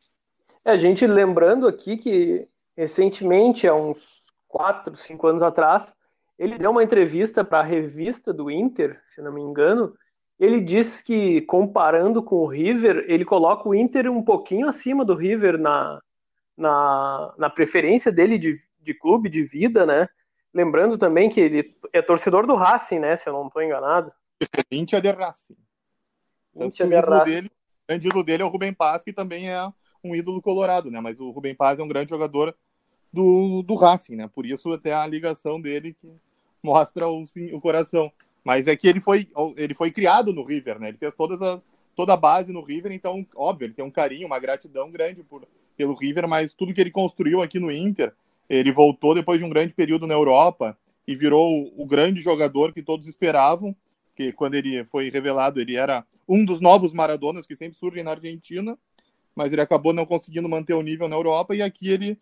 É, 0.64 0.72
a 0.72 0.78
gente 0.78 1.06
lembrando 1.06 1.68
aqui 1.68 1.98
que 1.98 2.48
recentemente, 2.78 3.68
há 3.68 3.74
uns 3.74 4.22
quatro, 4.48 4.96
cinco 4.96 5.28
anos 5.28 5.42
atrás, 5.42 5.96
ele 6.38 6.58
deu 6.58 6.70
uma 6.70 6.84
entrevista 6.84 7.44
para 7.44 7.60
a 7.60 7.64
revista 7.64 8.32
do 8.32 8.52
Inter, 8.52 9.02
se 9.06 9.20
não 9.22 9.34
me 9.34 9.42
engano. 9.42 9.96
Ele 10.40 10.62
disse 10.62 11.04
que, 11.04 11.42
comparando 11.42 12.22
com 12.22 12.36
o 12.36 12.48
River, 12.48 13.06
ele 13.08 13.26
coloca 13.26 13.68
o 13.68 13.74
Inter 13.74 14.12
um 14.12 14.22
pouquinho 14.24 14.70
acima 14.70 15.04
do 15.04 15.16
River 15.16 15.58
na, 15.58 16.00
na, 16.56 17.34
na 17.40 17.50
preferência 17.50 18.12
dele 18.12 18.38
de, 18.38 18.62
de 18.80 18.94
clube, 18.94 19.30
de 19.30 19.44
vida, 19.44 19.84
né? 19.84 20.08
Lembrando 20.54 20.96
também 20.96 21.28
que 21.28 21.40
ele 21.40 21.72
é 21.92 22.04
torcedor 22.04 22.46
do 22.46 22.54
Racing, 22.54 23.00
né? 23.00 23.18
Se 23.18 23.28
eu 23.28 23.34
não 23.34 23.48
estou 23.48 23.64
enganado. 23.64 24.12
Íntia 24.72 25.02
de 25.02 25.10
Racing. 25.12 25.58
Íntia 26.66 26.88
de 26.88 26.96
Racing. 26.96 27.26
Dele, 27.26 27.48
o 27.48 27.88
grande 27.88 28.08
ídolo 28.08 28.24
dele 28.24 28.44
é 28.44 28.46
o 28.46 28.50
Rubem 28.50 28.74
Paz, 28.74 29.04
que 29.04 29.14
também 29.14 29.50
é 29.50 29.68
um 30.04 30.16
ídolo 30.16 30.42
colorado, 30.42 30.90
né? 30.92 31.00
Mas 31.00 31.20
o 31.20 31.30
Rubem 31.30 31.56
Paz 31.56 31.80
é 31.80 31.84
um 31.84 31.88
grande 31.88 32.10
jogador 32.10 32.56
do, 33.12 33.62
do 33.64 33.76
Racing, 33.76 34.16
né? 34.16 34.30
Por 34.34 34.46
isso 34.46 34.72
até 34.72 34.94
a 34.94 35.08
ligação 35.08 35.60
dele 35.60 35.96
que 36.00 36.12
mostra 36.62 37.08
o, 37.08 37.24
o 37.54 37.62
coração. 37.62 38.12
Mas 38.44 38.68
é 38.68 38.76
que 38.76 38.88
ele 38.88 39.02
foi, 39.02 39.28
ele 39.58 39.74
foi 39.74 39.92
criado 39.92 40.32
no 40.34 40.44
River, 40.44 40.80
né? 40.80 40.90
Ele 40.90 40.98
fez 40.98 41.14
todas 41.14 41.42
as, 41.42 41.66
toda 41.96 42.14
a 42.14 42.18
base 42.18 42.54
no 42.54 42.62
River, 42.62 42.92
então, 42.92 43.26
óbvio, 43.36 43.66
ele 43.66 43.74
tem 43.74 43.84
um 43.84 43.92
carinho, 43.92 44.28
uma 44.28 44.40
gratidão 44.40 44.92
grande 44.92 45.24
por, 45.24 45.48
pelo 45.76 45.96
River, 45.96 46.28
mas 46.28 46.54
tudo 46.54 46.74
que 46.74 46.80
ele 46.80 46.92
construiu 46.92 47.42
aqui 47.42 47.60
no 47.60 47.72
Inter, 47.72 48.14
ele 48.48 48.72
voltou 48.72 49.16
depois 49.16 49.40
de 49.40 49.46
um 49.46 49.50
grande 49.50 49.74
período 49.74 50.06
na 50.06 50.14
Europa 50.14 50.78
e 51.08 51.16
virou 51.16 51.74
o 51.76 51.86
grande 51.86 52.22
jogador 52.22 52.72
que 52.72 52.84
todos 52.84 53.08
esperavam, 53.08 53.76
que 54.16 54.32
quando 54.32 54.56
ele 54.56 54.86
foi 54.86 55.10
revelado, 55.10 55.60
ele 55.60 55.76
era 55.76 56.06
um 56.28 56.44
dos 56.44 56.60
novos 56.60 56.94
Maradonas 56.94 57.46
que 57.46 57.56
sempre 57.56 57.78
surgem 57.78 58.04
na 58.04 58.12
Argentina, 58.12 58.78
mas 59.36 59.54
ele 59.54 59.62
acabou 59.62 59.94
não 59.94 60.06
conseguindo 60.06 60.50
manter 60.50 60.74
o 60.74 60.82
nível 60.82 61.08
na 61.08 61.16
Europa 61.16 61.56
e 61.56 61.62
aqui 61.62 61.90
ele 61.90 62.18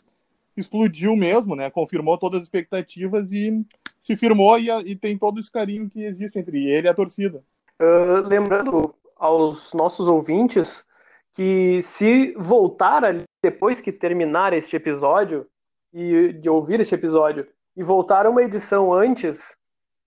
explodiu 0.56 1.16
mesmo, 1.16 1.56
né? 1.56 1.70
Confirmou 1.70 2.18
todas 2.18 2.42
as 2.42 2.46
expectativas 2.46 3.32
e 3.32 3.66
se 4.00 4.16
firmou 4.16 4.58
e, 4.60 4.70
e 4.70 4.96
tem 4.96 5.18
todo 5.18 5.40
esse 5.40 5.52
carinho 5.52 5.90
que 5.90 6.04
existe 6.04 6.40
entre 6.40 6.70
ele 6.70 6.88
e 6.88 6.90
a 6.90 6.94
torcida. 6.94 7.44
Uh, 7.82 8.26
lembrando 8.28 8.94
aos 9.18 9.74
nossos 9.74 10.08
ouvintes 10.08 10.86
que 11.34 11.82
se 11.82 12.34
voltar 12.38 13.04
ali 13.04 13.24
depois 13.44 13.82
que 13.82 13.92
terminar 13.92 14.54
este 14.54 14.76
episódio 14.76 15.46
e 15.94 16.34
de 16.34 16.50
ouvir 16.50 16.80
este 16.80 16.96
episódio 16.96 17.48
e 17.76 17.84
voltar 17.84 18.26
uma 18.28 18.42
edição 18.42 18.94
antes, 18.94 19.58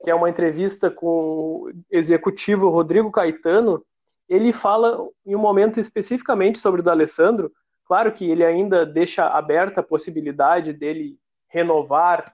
que 0.02 0.11
é 0.11 0.14
uma 0.14 0.31
entrevista 0.31 0.90
com 0.90 1.07
o 1.07 1.73
executivo 1.90 2.69
Rodrigo 2.69 3.11
Caetano, 3.11 3.85
ele 4.28 4.52
fala 4.52 4.99
em 5.25 5.35
um 5.35 5.40
momento 5.40 5.81
especificamente 5.81 6.59
sobre 6.59 6.81
o 6.81 6.85
D'Alessandro. 6.85 7.50
Claro 7.85 8.12
que 8.12 8.31
ele 8.31 8.45
ainda 8.45 8.85
deixa 8.85 9.26
aberta 9.26 9.81
a 9.81 9.85
possibilidade 9.85 10.73
dele 10.73 11.19
renovar 11.49 12.33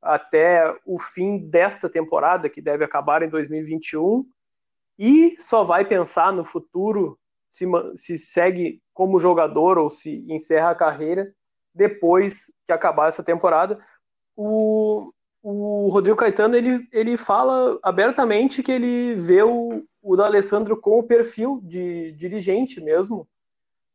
até 0.00 0.74
o 0.86 0.98
fim 0.98 1.38
desta 1.38 1.88
temporada, 1.88 2.48
que 2.48 2.62
deve 2.62 2.84
acabar 2.84 3.22
em 3.22 3.28
2021, 3.28 4.24
e 4.98 5.36
só 5.38 5.62
vai 5.62 5.84
pensar 5.84 6.32
no 6.32 6.44
futuro 6.44 7.18
se, 7.50 7.64
se 7.96 8.18
segue 8.18 8.80
como 8.92 9.18
jogador 9.18 9.78
ou 9.78 9.90
se 9.90 10.24
encerra 10.28 10.70
a 10.70 10.74
carreira 10.74 11.32
depois 11.74 12.46
que 12.66 12.72
acabar 12.72 13.08
essa 13.08 13.22
temporada. 13.22 13.78
O, 14.36 15.12
o 15.50 15.88
Rodrigo 15.88 16.16
Caetano 16.16 16.56
ele, 16.56 16.88
ele 16.92 17.16
fala 17.16 17.78
abertamente 17.82 18.62
que 18.62 18.72
ele 18.72 19.14
vê 19.14 19.42
o, 19.42 19.84
o 20.02 20.16
D'Alessandro 20.16 20.76
com 20.76 20.98
o 20.98 21.02
perfil 21.02 21.60
de 21.62 22.12
dirigente 22.12 22.80
mesmo, 22.80 23.28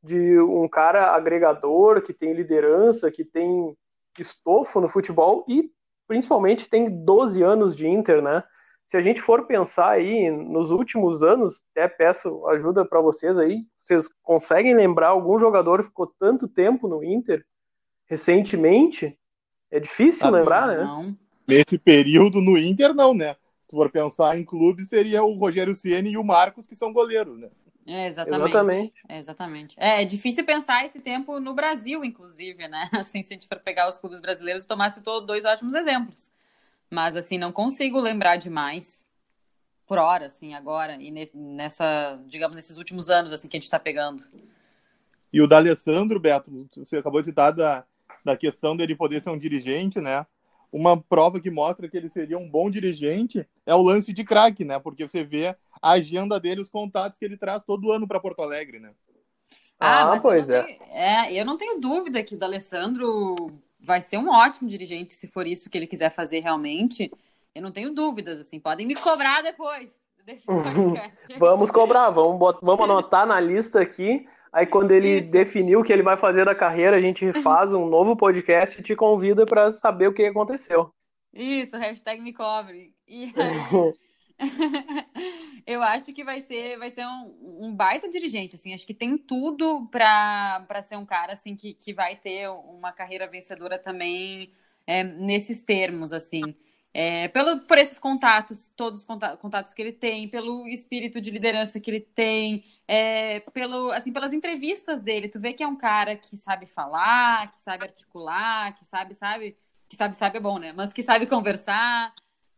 de 0.01 0.39
um 0.39 0.67
cara 0.67 1.15
agregador, 1.15 2.01
que 2.01 2.13
tem 2.13 2.33
liderança, 2.33 3.12
que 3.12 3.24
tem 3.24 3.75
estofo 4.19 4.79
no 4.79 4.88
futebol 4.88 5.43
e 5.48 5.72
principalmente 6.07 6.69
tem 6.69 6.89
12 6.89 7.41
anos 7.41 7.75
de 7.75 7.88
Inter, 7.88 8.22
né? 8.22 8.43
se 8.86 8.98
a 8.98 9.01
gente 9.01 9.22
for 9.22 9.48
pensar 9.48 9.89
aí 9.89 10.29
nos 10.29 10.69
últimos 10.69 11.24
anos, 11.24 11.63
até 11.72 11.88
peço 11.88 12.45
ajuda 12.50 12.86
para 12.86 13.01
vocês 13.01 13.38
aí, 13.39 13.65
vocês 13.75 14.07
conseguem 14.22 14.75
lembrar 14.75 15.07
algum 15.07 15.39
jogador 15.39 15.79
que 15.79 15.86
ficou 15.86 16.13
tanto 16.19 16.48
tempo 16.48 16.88
no 16.88 17.03
Inter? 17.03 17.43
recentemente, 18.05 19.17
é 19.72 19.79
difícil 19.79 20.27
ah, 20.27 20.29
lembrar, 20.29 20.67
né? 20.67 20.83
não. 20.83 21.17
Nesse 21.47 21.77
período 21.77 22.41
no 22.41 22.57
Inter, 22.57 22.93
não, 22.93 23.13
né? 23.13 23.35
Se 23.62 23.71
for 23.71 23.89
pensar 23.89 24.38
em 24.38 24.43
clube, 24.43 24.85
seria 24.85 25.23
o 25.23 25.33
Rogério 25.33 25.75
Ceni 25.75 26.12
e 26.12 26.17
o 26.17 26.23
Marcos, 26.23 26.67
que 26.67 26.75
são 26.75 26.93
goleiros, 26.93 27.38
né? 27.38 27.50
É, 27.85 28.07
exatamente. 28.07 28.50
Exatamente. 28.50 28.93
É, 29.09 29.17
exatamente. 29.17 29.75
É, 29.77 30.01
é, 30.01 30.05
difícil 30.05 30.45
pensar 30.45 30.85
esse 30.85 31.00
tempo 31.00 31.39
no 31.39 31.53
Brasil, 31.53 32.03
inclusive, 32.03 32.67
né? 32.67 32.89
Assim, 32.93 33.21
se 33.21 33.33
a 33.33 33.35
gente 33.35 33.47
for 33.47 33.59
pegar 33.59 33.89
os 33.89 33.97
clubes 33.97 34.19
brasileiros, 34.19 34.65
Tomás 34.65 34.93
citou 34.93 35.25
dois 35.25 35.43
ótimos 35.43 35.73
exemplos. 35.73 36.31
Mas, 36.89 37.15
assim, 37.15 37.39
não 37.39 37.51
consigo 37.51 38.00
lembrar 38.00 38.35
demais 38.35 39.03
por 39.88 39.97
hora, 39.97 40.27
assim, 40.27 40.53
agora, 40.53 40.95
e 41.01 41.12
nessa, 41.33 42.21
digamos, 42.27 42.55
nesses 42.55 42.77
últimos 42.77 43.09
anos, 43.09 43.33
assim, 43.33 43.47
que 43.47 43.57
a 43.57 43.59
gente 43.59 43.65
está 43.65 43.79
pegando. 43.79 44.23
E 45.31 45.41
o 45.41 45.47
D'Alessandro, 45.47 46.19
Beto, 46.19 46.51
você 46.75 46.97
acabou 46.97 47.19
de 47.21 47.29
citar 47.29 47.51
da, 47.51 47.83
da 48.23 48.38
questão 48.38 48.77
dele 48.77 48.95
poder 48.95 49.21
ser 49.21 49.31
um 49.31 49.38
dirigente, 49.38 50.00
né? 50.00 50.25
Uma 50.74 51.00
prova 51.00 51.39
que 51.39 51.51
mostra 51.51 51.88
que 51.88 51.96
ele 51.96 52.10
seria 52.10 52.36
um 52.36 52.50
bom 52.50 52.68
dirigente 52.68 53.48
é 53.63 53.75
o 53.75 53.84
lance 53.84 54.12
de 54.12 54.24
craque, 54.24 54.65
né? 54.65 54.80
Porque 54.80 55.08
você 55.08 55.24
vê 55.24 55.56
a 55.80 55.92
agenda 55.92 56.39
dele, 56.39 56.62
os 56.62 56.70
contatos 56.70 57.20
que 57.20 57.24
ele 57.24 57.38
traz 57.38 57.63
todo 57.63 57.92
ano 57.92 58.08
para 58.08 58.20
Porto 58.20 58.42
Alegre, 58.42 58.80
né? 58.80 58.89
Ah, 59.80 60.13
ah 60.13 60.20
pois 60.20 60.50
é. 60.50 60.63
Tenho, 60.63 60.84
é. 60.89 61.32
Eu 61.32 61.46
não 61.46 61.58
tenho 61.58 61.80
dúvida 61.80 62.24
que 62.24 62.34
o 62.34 62.38
D'Alessandro 62.39 63.51
vai 63.80 64.01
ser 64.01 64.18
um 64.18 64.32
ótimo 64.32 64.68
dirigente 64.68 65.13
se 65.13 65.27
for 65.27 65.46
isso 65.46 65.70
que 65.70 65.77
ele 65.77 65.86
quiser 65.86 66.10
fazer 66.10 66.39
realmente. 66.39 67.12
Eu 67.53 67.62
não 67.62 67.72
tenho 67.72 67.94
dúvidas, 67.94 68.39
assim. 68.39 68.60
Podem 68.60 68.88
me 68.88 68.96
cobrar 68.96 69.44
depois. 69.44 69.94
vamos 71.38 71.70
cobrar, 71.70 72.10
vamos, 72.10 72.39
vamos 72.63 72.84
anotar 72.86 73.27
na 73.27 73.39
lista 73.39 73.80
aqui. 73.80 74.25
Aí 74.53 74.67
quando 74.67 74.91
ele 74.91 75.19
Isso. 75.19 75.31
definiu 75.31 75.79
o 75.79 75.83
que 75.83 75.91
ele 75.91 76.03
vai 76.03 76.15
fazer 76.15 76.45
da 76.45 76.53
carreira, 76.53 76.95
a 76.95 77.01
gente 77.01 77.33
faz 77.41 77.74
um 77.74 77.88
novo 77.88 78.15
podcast 78.15 78.79
e 78.79 78.83
te 78.83 78.95
convida 78.95 79.48
para 79.48 79.72
saber 79.72 80.07
o 80.07 80.13
que 80.13 80.24
aconteceu. 80.24 80.93
Isso, 81.33 81.75
hashtag 81.75 82.22
me 82.22 82.31
cobre. 82.31 82.93
E 83.07 83.33
eu 85.65 85.81
acho 85.81 86.13
que 86.13 86.24
vai 86.24 86.39
ser, 86.41 86.77
vai 86.77 86.91
ser 86.91 87.03
um, 87.03 87.65
um, 87.65 87.75
baita 87.75 88.07
dirigente, 88.07 88.55
assim, 88.55 88.75
acho 88.75 88.86
que 88.86 88.93
tem 88.93 89.17
tudo 89.17 89.88
para 89.89 90.83
ser 90.83 90.98
um 90.98 91.05
cara 91.05 91.33
assim 91.33 91.55
que, 91.55 91.74
que 91.74 91.91
vai 91.91 92.15
ter 92.15 92.48
uma 92.50 92.91
carreira 92.91 93.25
vencedora 93.25 93.79
também 93.79 94.53
é, 94.86 95.03
nesses 95.03 95.62
termos, 95.62 96.13
assim. 96.13 96.43
É, 96.93 97.27
pelo, 97.29 97.62
por 97.62 97.79
esses 97.79 97.97
contatos, 97.97 98.71
todos 98.75 99.00
os 99.00 99.05
contatos 99.39 99.73
que 99.73 99.81
ele 99.81 99.91
tem, 99.91 100.27
pelo 100.27 100.67
espírito 100.67 101.19
de 101.19 101.31
liderança 101.31 101.79
que 101.79 101.89
ele 101.89 102.00
tem, 102.00 102.63
é, 102.88 103.39
pelo, 103.51 103.91
assim, 103.91 104.13
pelas 104.13 104.31
entrevistas 104.31 105.01
dele, 105.01 105.27
tu 105.27 105.39
vê 105.39 105.53
que 105.53 105.63
é 105.63 105.67
um 105.67 105.75
cara 105.75 106.15
que 106.15 106.38
sabe 106.38 106.67
falar, 106.67 107.51
que 107.51 107.59
sabe 107.62 107.85
articular, 107.85 108.75
que 108.75 108.85
sabe, 108.85 109.15
sabe, 109.15 109.57
que 109.89 109.95
sabe, 109.97 110.15
sabe 110.15 110.38
é 110.38 110.39
bom, 110.41 110.59
né? 110.59 110.71
Mas 110.71 110.93
que 110.93 111.01
sabe 111.01 111.25
conversar. 111.25 112.13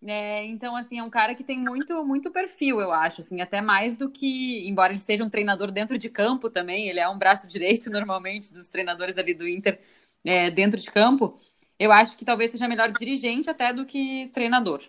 É, 0.05 0.43
então, 0.45 0.75
assim, 0.75 0.99
é 0.99 1.03
um 1.03 1.09
cara 1.09 1.33
que 1.33 1.43
tem 1.43 1.57
muito, 1.57 2.03
muito 2.05 2.29
perfil, 2.29 2.81
eu 2.81 2.91
acho, 2.91 3.21
assim, 3.21 3.41
até 3.41 3.61
mais 3.61 3.95
do 3.95 4.09
que, 4.09 4.67
embora 4.67 4.91
ele 4.93 4.99
seja 4.99 5.23
um 5.23 5.29
treinador 5.29 5.71
dentro 5.71 5.97
de 5.97 6.09
campo 6.09 6.49
também, 6.49 6.87
ele 6.89 6.99
é 6.99 7.07
um 7.07 7.17
braço 7.17 7.47
direito 7.47 7.89
normalmente 7.91 8.53
dos 8.53 8.67
treinadores 8.67 9.17
ali 9.17 9.33
do 9.33 9.47
Inter 9.47 9.79
é, 10.23 10.49
dentro 10.51 10.79
de 10.79 10.91
campo 10.91 11.39
eu 11.79 11.91
acho 11.91 12.17
que 12.17 12.25
talvez 12.25 12.51
seja 12.51 12.67
melhor 12.67 12.91
dirigente 12.91 13.49
até 13.49 13.73
do 13.73 13.85
que 13.85 14.29
treinador. 14.33 14.81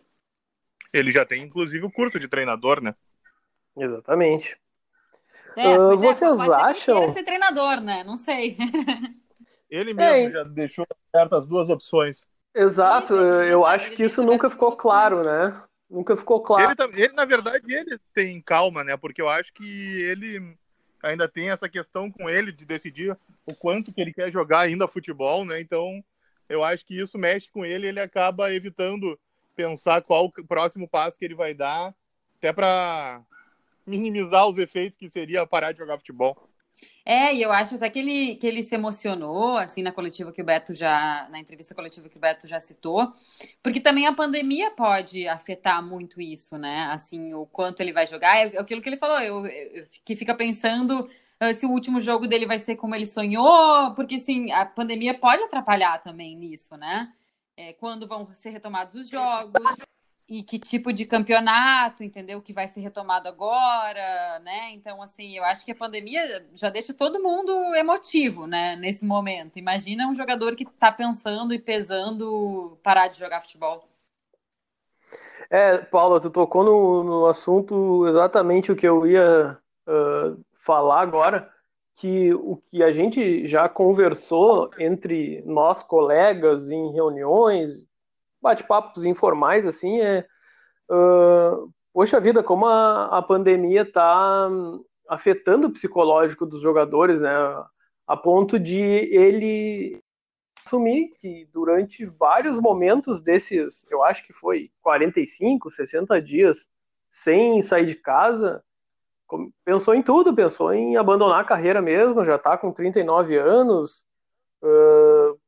Ele 0.93 1.11
já 1.11 1.25
tem, 1.25 1.43
inclusive, 1.43 1.85
o 1.85 1.91
curso 1.91 2.19
de 2.19 2.29
treinador, 2.29 2.81
né? 2.81 2.95
Exatamente. 3.77 4.57
É, 5.57 5.79
uh, 5.79 5.97
vocês 5.97 6.41
é, 6.41 6.55
acham? 6.55 7.13
ser 7.13 7.23
treinador, 7.23 7.81
né? 7.81 8.05
Não 8.05 8.17
sei. 8.17 8.57
Ele 9.69 9.93
mesmo 9.93 10.29
é, 10.29 10.31
já 10.31 10.43
deixou 10.45 10.87
certas 11.11 11.47
duas 11.47 11.69
opções. 11.69 12.25
Exato, 12.55 13.15
eu 13.15 13.67
acho 13.67 13.91
que 13.91 14.05
isso 14.05 14.23
nunca 14.23 14.49
ficou 14.49 14.77
claro, 14.77 15.25
né? 15.25 15.61
Nunca 15.91 16.17
ficou 16.17 16.41
claro. 16.41 16.75
Ele, 16.79 17.03
ele, 17.03 17.13
na 17.13 17.25
verdade, 17.25 17.65
ele 17.73 17.99
tem 18.15 18.41
calma, 18.41 18.83
né? 18.83 18.97
Porque 18.97 19.21
eu 19.21 19.29
acho 19.29 19.53
que 19.53 20.01
ele 20.01 20.57
ainda 21.03 21.29
tem 21.29 21.51
essa 21.51 21.69
questão 21.69 22.11
com 22.11 22.31
ele 22.31 22.53
de 22.53 22.65
decidir 22.65 23.17
o 23.45 23.55
quanto 23.55 23.93
que 23.93 24.01
ele 24.01 24.13
quer 24.13 24.31
jogar 24.31 24.61
ainda 24.61 24.89
futebol, 24.89 25.45
né? 25.45 25.61
Então, 25.61 26.03
eu 26.49 26.63
acho 26.63 26.85
que 26.85 26.99
isso 27.01 27.19
mexe 27.19 27.51
com 27.51 27.65
ele, 27.65 27.87
ele 27.87 28.01
acaba 28.01 28.53
evitando 28.53 29.19
pensar 29.55 30.03
qual 30.03 30.27
o 30.27 30.47
próximo 30.47 30.89
passo 30.89 31.19
que 31.19 31.25
ele 31.25 31.35
vai 31.35 31.55
dar, 31.55 31.95
até 32.39 32.53
para 32.53 33.23
minimizar 33.87 34.47
os 34.47 34.59
efeitos 34.59 34.97
que 34.97 35.09
seria 35.09 35.47
parar 35.47 35.73
de 35.73 35.79
jogar 35.79 35.99
futebol. 35.99 36.37
É, 37.05 37.33
e 37.33 37.41
eu 37.41 37.53
acho 37.53 37.77
até 37.77 37.89
que 37.89 38.01
ele, 38.01 38.35
que 38.35 38.47
ele 38.47 38.63
se 38.63 38.75
emocionou, 38.75 39.57
assim, 39.57 39.81
na 39.81 39.93
coletiva 39.93 40.33
que 40.33 40.43
o 40.43 40.45
Beto 40.45 40.75
já, 40.75 41.27
na 41.31 41.39
entrevista 41.39 41.75
coletiva 41.75 42.09
que 42.09 42.19
o 42.19 42.21
Beto 42.21 42.47
já 42.47 42.59
citou, 42.61 43.13
porque 43.63 43.81
também 43.81 44.07
a 44.07 44.13
pandemia 44.13 44.71
pode 44.73 45.27
afetar 45.27 45.83
muito 45.83 46.21
isso, 46.21 46.59
né? 46.59 46.89
Assim, 46.91 47.33
o 47.33 47.47
quanto 47.47 47.81
ele 47.81 47.93
vai 47.93 48.07
jogar, 48.07 48.37
é 48.37 48.59
aquilo 48.59 48.83
que 48.83 48.89
ele 48.89 48.97
falou, 48.97 49.21
eu, 49.21 49.47
eu 49.47 49.87
que 50.05 50.17
fica 50.17 50.35
pensando 50.35 51.09
se 51.55 51.67
o 51.67 51.71
último 51.71 52.01
jogo 52.01 52.27
dele 52.27 52.47
vai 52.47 52.59
ser 52.59 52.77
como 52.77 52.95
ele 52.95 53.07
sonhou, 53.07 53.93
porque 53.95 54.17
assim, 54.17 54.51
a 54.53 54.65
pandemia 54.65 55.19
pode 55.19 55.43
atrapalhar 55.43 55.99
também 55.99 56.37
nisso, 56.37 56.77
né? 56.77 57.13
É, 57.57 57.73
quando 57.75 58.07
vão 58.07 58.33
ser 58.35 58.51
retomados 58.51 58.95
os 58.95 59.09
jogos 59.09 59.53
e 60.29 60.43
que 60.43 60.59
tipo 60.59 60.93
de 60.93 61.05
campeonato, 61.05 62.03
entendeu? 62.03 62.43
Que 62.43 62.53
vai 62.53 62.67
ser 62.67 62.81
retomado 62.81 63.29
agora, 63.29 64.39
né? 64.41 64.73
Então, 64.73 65.01
assim, 65.01 65.37
eu 65.37 65.45
acho 65.45 65.65
que 65.65 65.71
a 65.73 65.77
pandemia 65.77 66.47
já 66.55 66.69
deixa 66.69 66.93
todo 66.93 67.23
mundo 67.23 67.75
emotivo, 67.75 68.47
né? 68.47 68.77
Nesse 68.77 69.05
momento. 69.05 69.59
Imagina 69.59 70.09
um 70.09 70.15
jogador 70.15 70.57
que 70.57 70.65
está 70.65 70.91
pensando 70.91 71.55
e 71.55 71.59
pesando 71.59 72.79
parar 72.83 73.09
de 73.09 73.19
jogar 73.19 73.41
futebol. 73.41 73.89
É, 75.49 75.79
Paula, 75.79 76.21
tu 76.21 76.29
tocou 76.29 76.65
no, 76.65 77.05
no 77.05 77.27
assunto 77.27 78.07
exatamente 78.09 78.73
o 78.73 78.77
que 78.77 78.87
eu 78.87 79.07
ia 79.07 79.57
uh, 79.87 80.45
falar 80.67 81.01
agora 81.01 81.49
que 81.95 82.35
o 82.35 82.57
que 82.57 82.83
a 82.83 82.93
gente 82.93 83.47
já 83.47 83.69
conversou 83.69 84.71
entre 84.79 85.43
nós 85.47 85.83
colegas 85.83 86.71
em 86.71 86.93
reuniões, 86.93 87.87
bate-papos 88.43 89.05
informais, 89.05 89.65
assim, 89.67 90.01
é. 90.01 90.27
Uh, 90.91 91.73
poxa 91.93 92.21
vida, 92.21 92.43
como 92.43 92.67
a, 92.67 93.19
a 93.19 93.23
pandemia 93.23 93.83
está 93.83 94.49
afetando 95.09 95.69
o 95.69 95.73
psicológico 95.73 96.45
dos 96.45 96.61
jogadores, 96.61 97.21
né? 97.21 97.31
A 98.07 98.17
ponto 98.17 98.59
de 98.59 98.79
ele 98.79 100.01
assumir 100.65 101.13
que 101.21 101.49
durante 101.53 102.05
vários 102.05 102.59
momentos 102.59 103.23
desses, 103.23 103.87
eu 103.91 104.03
acho 104.03 104.25
que 104.27 104.33
foi 104.33 104.71
45, 104.83 105.71
60 105.71 106.21
dias 106.21 106.69
sem 107.09 107.63
sair 107.63 107.87
de 107.87 107.95
casa, 107.95 108.63
pensou 109.65 109.95
em 109.95 110.03
tudo, 110.03 110.35
pensou 110.35 110.73
em 110.73 110.97
abandonar 110.97 111.41
a 111.41 111.45
carreira 111.45 111.83
mesmo, 111.83 112.25
já 112.25 112.37
está 112.37 112.57
com 112.57 112.73
39 112.73 113.37
anos. 113.37 114.05
Uh, 114.63 115.39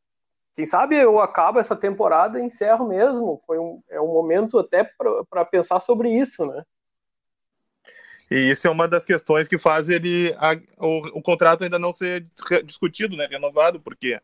quem 0.55 0.67
sabe 0.67 0.97
eu 0.97 1.21
acabo 1.21 1.61
essa 1.61 1.77
temporada 1.77 2.41
e 2.41 2.45
encerro 2.45 2.87
mesmo. 2.87 3.41
Foi 3.47 3.59
um, 3.59 3.81
é 3.89 4.01
um 4.01 4.09
momento 4.09 4.59
até 4.59 4.83
para 5.31 5.45
pensar 5.45 5.81
sobre 5.81 6.11
isso, 6.11 6.45
né? 6.47 6.65
E 8.31 8.51
isso 8.51 8.67
é 8.67 8.71
uma 8.71 8.87
das 8.87 9.07
questões 9.07 9.49
que 9.49 9.57
faz 9.57 9.89
ele 9.89 10.35
a, 10.37 10.55
o, 10.85 11.19
o, 11.19 11.23
contrato 11.23 11.65
ainda 11.65 11.79
não 11.79 11.93
ser 11.93 12.27
discutido, 12.65 13.17
né, 13.17 13.27
renovado, 13.27 13.81
porque 13.81 14.21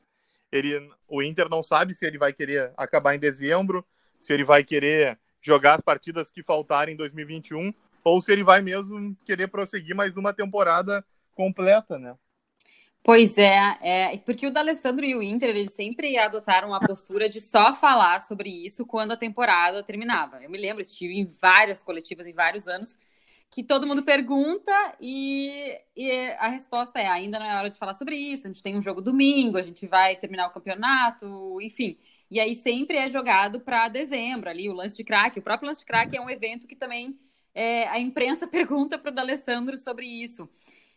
ele, 0.53 0.91
o 1.09 1.23
Inter 1.23 1.49
não 1.49 1.63
sabe 1.63 1.95
se 1.95 2.05
ele 2.05 2.19
vai 2.19 2.33
querer 2.33 2.73
acabar 2.77 3.15
em 3.15 3.19
dezembro, 3.19 3.85
se 4.21 4.33
ele 4.33 4.45
vai 4.45 4.63
querer 4.63 5.19
jogar 5.41 5.75
as 5.75 5.81
partidas 5.81 6.31
que 6.31 6.43
faltarem 6.43 6.95
em 6.95 6.97
2021 6.97 7.73
ou 8.05 8.21
se 8.21 8.31
ele 8.31 8.45
vai 8.45 8.61
mesmo 8.61 9.17
querer 9.25 9.49
prosseguir 9.49 9.97
mais 9.97 10.17
uma 10.17 10.33
temporada 10.33 11.05
completa, 11.35 11.99
né? 11.99 12.15
Pois 13.03 13.37
é, 13.37 13.79
é, 13.83 14.17
porque 14.19 14.47
o 14.47 14.51
D'Alessandro 14.51 15.05
e 15.05 15.15
o 15.15 15.23
Inter, 15.23 15.51
eles 15.51 15.75
sempre 15.75 16.17
adotaram 16.17 16.73
a 16.73 16.81
postura 16.81 17.29
de 17.29 17.39
só 17.39 17.75
falar 17.75 18.21
sobre 18.21 18.49
isso 18.49 18.87
quando 18.87 19.13
a 19.13 19.17
temporada 19.17 19.83
terminava. 19.83 20.43
Eu 20.43 20.49
me 20.49 20.57
lembro, 20.57 20.81
estive 20.81 21.19
em 21.19 21.27
várias 21.27 21.83
coletivas 21.83 22.27
em 22.27 22.33
vários 22.33 22.67
anos, 22.67 22.97
que 23.51 23.63
todo 23.63 23.87
mundo 23.87 24.03
pergunta 24.03 24.73
e, 24.99 25.79
e, 25.95 26.11
a 26.39 26.49
resposta 26.49 26.99
é: 26.99 27.07
ainda 27.07 27.39
não 27.39 27.45
é 27.45 27.57
hora 27.57 27.69
de 27.69 27.77
falar 27.77 27.93
sobre 27.93 28.17
isso, 28.17 28.47
a 28.47 28.51
gente 28.51 28.63
tem 28.63 28.75
um 28.75 28.83
jogo 28.83 29.03
domingo, 29.03 29.59
a 29.59 29.63
gente 29.63 29.87
vai 29.87 30.17
terminar 30.17 30.47
o 30.47 30.53
campeonato, 30.53 31.61
enfim. 31.61 31.99
E 32.31 32.41
aí 32.41 32.55
sempre 32.55 32.97
é 32.97 33.07
jogado 33.07 33.61
para 33.61 33.89
dezembro 33.89 34.49
ali, 34.49 34.69
o 34.71 34.73
lance 34.73 34.97
de 34.97 35.05
craque. 35.05 35.41
O 35.41 35.43
próprio 35.43 35.69
lance 35.69 35.81
de 35.81 35.87
craque 35.87 36.17
é 36.17 36.21
um 36.23 36.31
evento 36.31 36.67
que 36.67 36.75
também 36.75 37.19
é, 37.55 37.87
a 37.89 37.99
imprensa 37.99 38.47
pergunta 38.49 38.99
para 38.99 39.11
o 39.11 39.15
D'Alessandro 39.15 39.79
sobre 39.79 40.07
isso. 40.07 40.49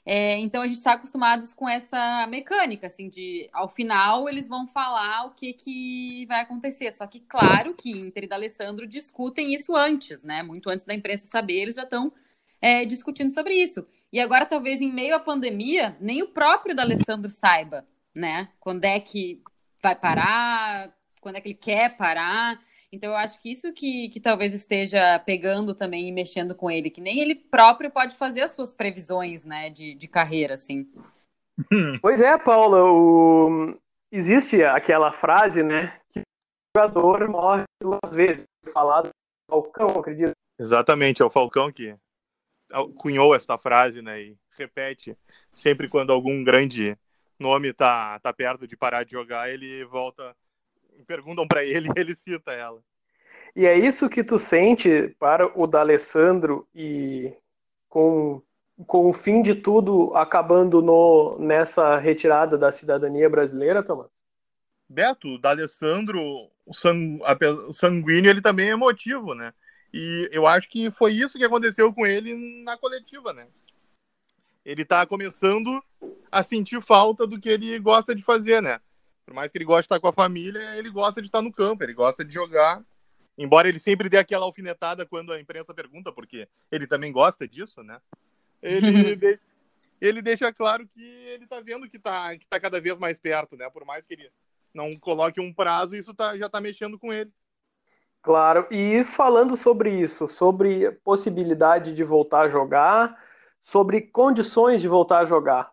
É, 0.10 0.38
então 0.38 0.62
a 0.62 0.68
gente 0.68 0.78
está 0.78 0.94
acostumados 0.94 1.54
com 1.54 1.68
essa 1.68 2.26
mecânica, 2.28 2.88
assim, 2.88 3.10
de 3.10 3.50
ao 3.52 3.68
final 3.68 4.30
eles 4.30 4.48
vão 4.48 4.66
falar 4.66 5.26
o 5.26 5.32
que, 5.32 5.52
que 5.52 6.26
vai 6.28 6.40
acontecer. 6.40 6.94
Só 6.94 7.06
que, 7.06 7.20
claro, 7.20 7.74
que 7.74 7.92
Inter 7.92 8.24
e 8.24 8.28
D'Alessandro 8.28 8.88
discutem 8.88 9.54
isso 9.54 9.76
antes, 9.76 10.24
né? 10.24 10.42
Muito 10.42 10.70
antes 10.70 10.86
da 10.86 10.94
imprensa 10.94 11.28
saber, 11.28 11.56
eles 11.56 11.76
já 11.76 11.84
estão 11.84 12.14
é, 12.62 12.86
discutindo 12.86 13.32
sobre 13.32 13.54
isso. 13.56 13.86
E 14.12 14.18
agora, 14.22 14.46
talvez 14.46 14.80
em 14.80 14.94
meio 14.94 15.14
à 15.14 15.20
pandemia, 15.20 15.98
nem 16.00 16.24
o 16.24 16.30
próprio 16.30 16.74
D'Alessandro 16.74 17.30
saiba, 17.30 17.86
né? 18.16 18.48
Quando 18.62 18.86
é 18.86 19.02
que 19.02 19.42
vai 19.84 19.94
parar, 19.94 20.90
quando 21.20 21.36
é 21.36 21.42
que 21.42 21.50
ele 21.50 21.56
quer 21.56 21.98
parar. 21.98 22.58
Então, 22.92 23.12
eu 23.12 23.18
acho 23.18 23.40
que 23.42 23.52
isso 23.52 23.74
que, 23.74 24.08
que 24.10 24.20
talvez 24.20 24.54
esteja 24.54 25.20
pegando 25.20 25.76
também 25.76 26.08
e 26.08 26.12
mexendo 26.12 26.56
com 26.56 26.72
ele, 26.72 26.90
que 26.90 27.02
nem 27.02 27.20
ele 27.20 27.36
próprio 27.36 27.92
pode 27.92 28.16
fazer 28.16 28.42
as 28.42 28.52
suas 28.52 28.74
previsões, 28.74 29.44
né, 29.44 29.70
de, 29.70 29.94
de 29.94 30.08
carreira, 30.08 30.54
assim. 30.54 30.90
Pois 32.02 32.22
é, 32.22 32.38
Paula, 32.38 32.84
o... 32.86 33.78
existe 34.12 34.64
aquela 34.64 35.12
frase, 35.12 35.64
né, 35.64 36.00
que 36.10 36.20
o 36.20 36.24
jogador 36.78 37.28
morre 37.28 37.64
duas 37.82 38.14
vezes, 38.14 38.46
falado 38.72 39.10
Falcão, 39.50 39.88
acredito. 40.00 40.32
Exatamente, 40.58 41.22
é 41.22 41.26
o 41.26 41.30
Falcão 41.30 41.72
que 41.72 41.96
cunhou 42.96 43.36
essa 43.36 43.58
frase, 43.58 44.02
né, 44.02 44.22
e 44.22 44.38
repete 44.58 45.18
sempre 45.56 45.90
quando 45.90 46.14
algum 46.14 46.44
grande 46.44 46.98
nome 47.40 47.74
tá, 47.74 48.20
tá 48.20 48.32
perto 48.32 48.66
de 48.66 48.78
parar 48.78 49.04
de 49.04 49.12
jogar, 49.12 49.50
ele 49.50 49.84
volta 49.86 50.36
perguntam 51.06 51.48
para 51.48 51.64
ele 51.64 51.90
ele 51.96 52.16
cita 52.16 52.52
ela. 52.52 52.82
E 53.56 53.66
é 53.66 53.78
isso 53.78 54.10
que 54.10 54.24
tu 54.24 54.38
sente 54.38 55.16
para 55.20 55.48
o 55.60 55.66
D'Alessandro 55.66 56.68
e 56.76 57.34
com, 57.90 58.42
com 58.86 59.10
o 59.10 59.14
fim 59.14 59.42
de 59.42 59.56
tudo 59.56 60.16
acabando 60.16 60.82
no, 60.82 61.38
nessa 61.40 61.98
retirada 61.98 62.58
da 62.58 62.72
cidadania 62.72 63.30
brasileira, 63.30 63.82
Thomas? 63.82 64.24
Beto, 64.88 65.28
o 65.28 65.38
D'Alessandro, 65.38 66.22
o, 66.66 66.74
sang, 66.74 67.20
o 67.68 67.74
sanguíneo, 67.74 68.30
ele 68.30 68.42
também 68.42 68.70
é 68.70 68.74
emotivo, 68.74 69.34
né? 69.34 69.54
E 69.94 70.30
eu 70.32 70.46
acho 70.46 70.70
que 70.70 70.92
foi 70.92 71.14
isso 71.14 71.38
que 71.38 71.44
aconteceu 71.44 71.92
com 71.94 72.06
ele 72.06 72.64
na 72.64 72.78
coletiva, 72.78 73.34
né? 73.34 73.48
Ele 74.64 74.86
tá 74.86 75.06
começando 75.06 75.82
a 76.32 76.44
sentir 76.44 76.82
falta 76.82 77.26
do 77.26 77.40
que 77.40 77.50
ele 77.50 77.80
gosta 77.80 78.14
de 78.14 78.22
fazer, 78.22 78.62
né? 78.62 78.80
Por 79.28 79.34
mais 79.34 79.52
que 79.52 79.58
ele 79.58 79.66
goste 79.66 79.82
de 79.82 79.86
estar 79.88 80.00
com 80.00 80.08
a 80.08 80.14
família, 80.14 80.78
ele 80.78 80.90
gosta 80.90 81.22
de 81.22 81.28
estar 81.28 81.42
no 81.42 81.52
campo, 81.52 81.84
ele 81.84 81.94
gosta 81.94 82.24
de 82.24 82.34
jogar. 82.34 82.82
Embora 83.38 83.68
ele 83.68 83.78
sempre 83.78 84.08
dê 84.08 84.18
aquela 84.18 84.46
alfinetada 84.46 85.06
quando 85.06 85.34
a 85.34 85.40
imprensa 85.40 85.74
pergunta, 85.74 86.14
porque 86.14 86.48
ele 86.72 86.88
também 86.88 87.12
gosta 87.12 87.46
disso, 87.46 87.84
né? 87.84 88.00
Ele, 88.62 88.80
de... 89.18 89.38
ele 90.00 90.22
deixa 90.22 90.54
claro 90.54 90.88
que 90.88 91.04
ele 91.04 91.44
está 91.44 91.60
vendo 91.60 91.90
que 91.90 91.98
está 91.98 92.38
que 92.38 92.48
tá 92.48 92.58
cada 92.58 92.80
vez 92.80 92.98
mais 92.98 93.18
perto, 93.18 93.58
né? 93.58 93.70
Por 93.70 93.84
mais 93.84 94.06
que 94.06 94.14
ele 94.14 94.32
não 94.74 94.98
coloque 94.98 95.42
um 95.42 95.54
prazo, 95.54 95.98
isso 95.98 96.14
tá, 96.14 96.38
já 96.38 96.46
está 96.46 96.62
mexendo 96.62 96.98
com 96.98 97.12
ele. 97.12 97.30
Claro, 98.22 98.66
e 98.72 99.04
falando 99.04 99.58
sobre 99.58 99.90
isso, 99.90 100.26
sobre 100.30 100.90
possibilidade 101.04 101.94
de 101.94 102.04
voltar 102.04 102.44
a 102.44 102.48
jogar, 102.48 103.22
sobre 103.60 104.02
condições 104.02 104.80
de 104.80 104.88
voltar 104.88 105.20
a 105.20 105.26
jogar. 105.26 105.70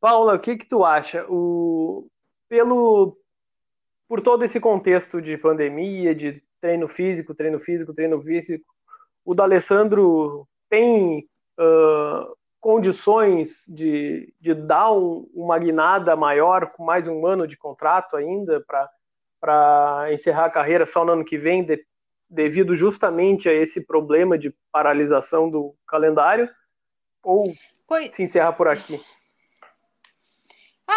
Paula, 0.00 0.36
o 0.36 0.38
que 0.38 0.56
que 0.56 0.66
tu 0.66 0.86
acha? 0.86 1.26
O, 1.28 2.08
pelo 2.48 3.16
por 4.08 4.22
todo 4.22 4.42
esse 4.42 4.58
contexto 4.58 5.20
de 5.20 5.36
pandemia, 5.36 6.14
de 6.14 6.42
treino 6.60 6.88
físico, 6.88 7.34
treino 7.34 7.58
físico, 7.58 7.92
treino 7.92 8.20
físico, 8.22 8.64
o 9.24 9.34
D'Alessandro 9.34 10.48
tem 10.70 11.28
uh, 11.60 12.34
condições 12.58 13.64
de, 13.68 14.32
de 14.40 14.54
dar 14.54 14.92
um, 14.92 15.28
uma 15.34 15.58
guinada 15.58 16.16
maior 16.16 16.70
com 16.72 16.82
mais 16.84 17.06
um 17.06 17.26
ano 17.26 17.46
de 17.46 17.56
contrato 17.56 18.16
ainda 18.16 18.64
para 19.40 20.12
encerrar 20.12 20.46
a 20.46 20.50
carreira 20.50 20.86
só 20.86 21.04
no 21.04 21.12
ano 21.12 21.24
que 21.24 21.36
vem, 21.36 21.62
de, 21.62 21.84
devido 22.28 22.74
justamente 22.74 23.48
a 23.48 23.52
esse 23.52 23.84
problema 23.84 24.38
de 24.38 24.54
paralisação 24.72 25.50
do 25.50 25.74
calendário, 25.86 26.48
ou 27.22 27.52
pois... 27.86 28.14
se 28.14 28.22
encerrar 28.22 28.52
por 28.54 28.68
aqui? 28.68 29.00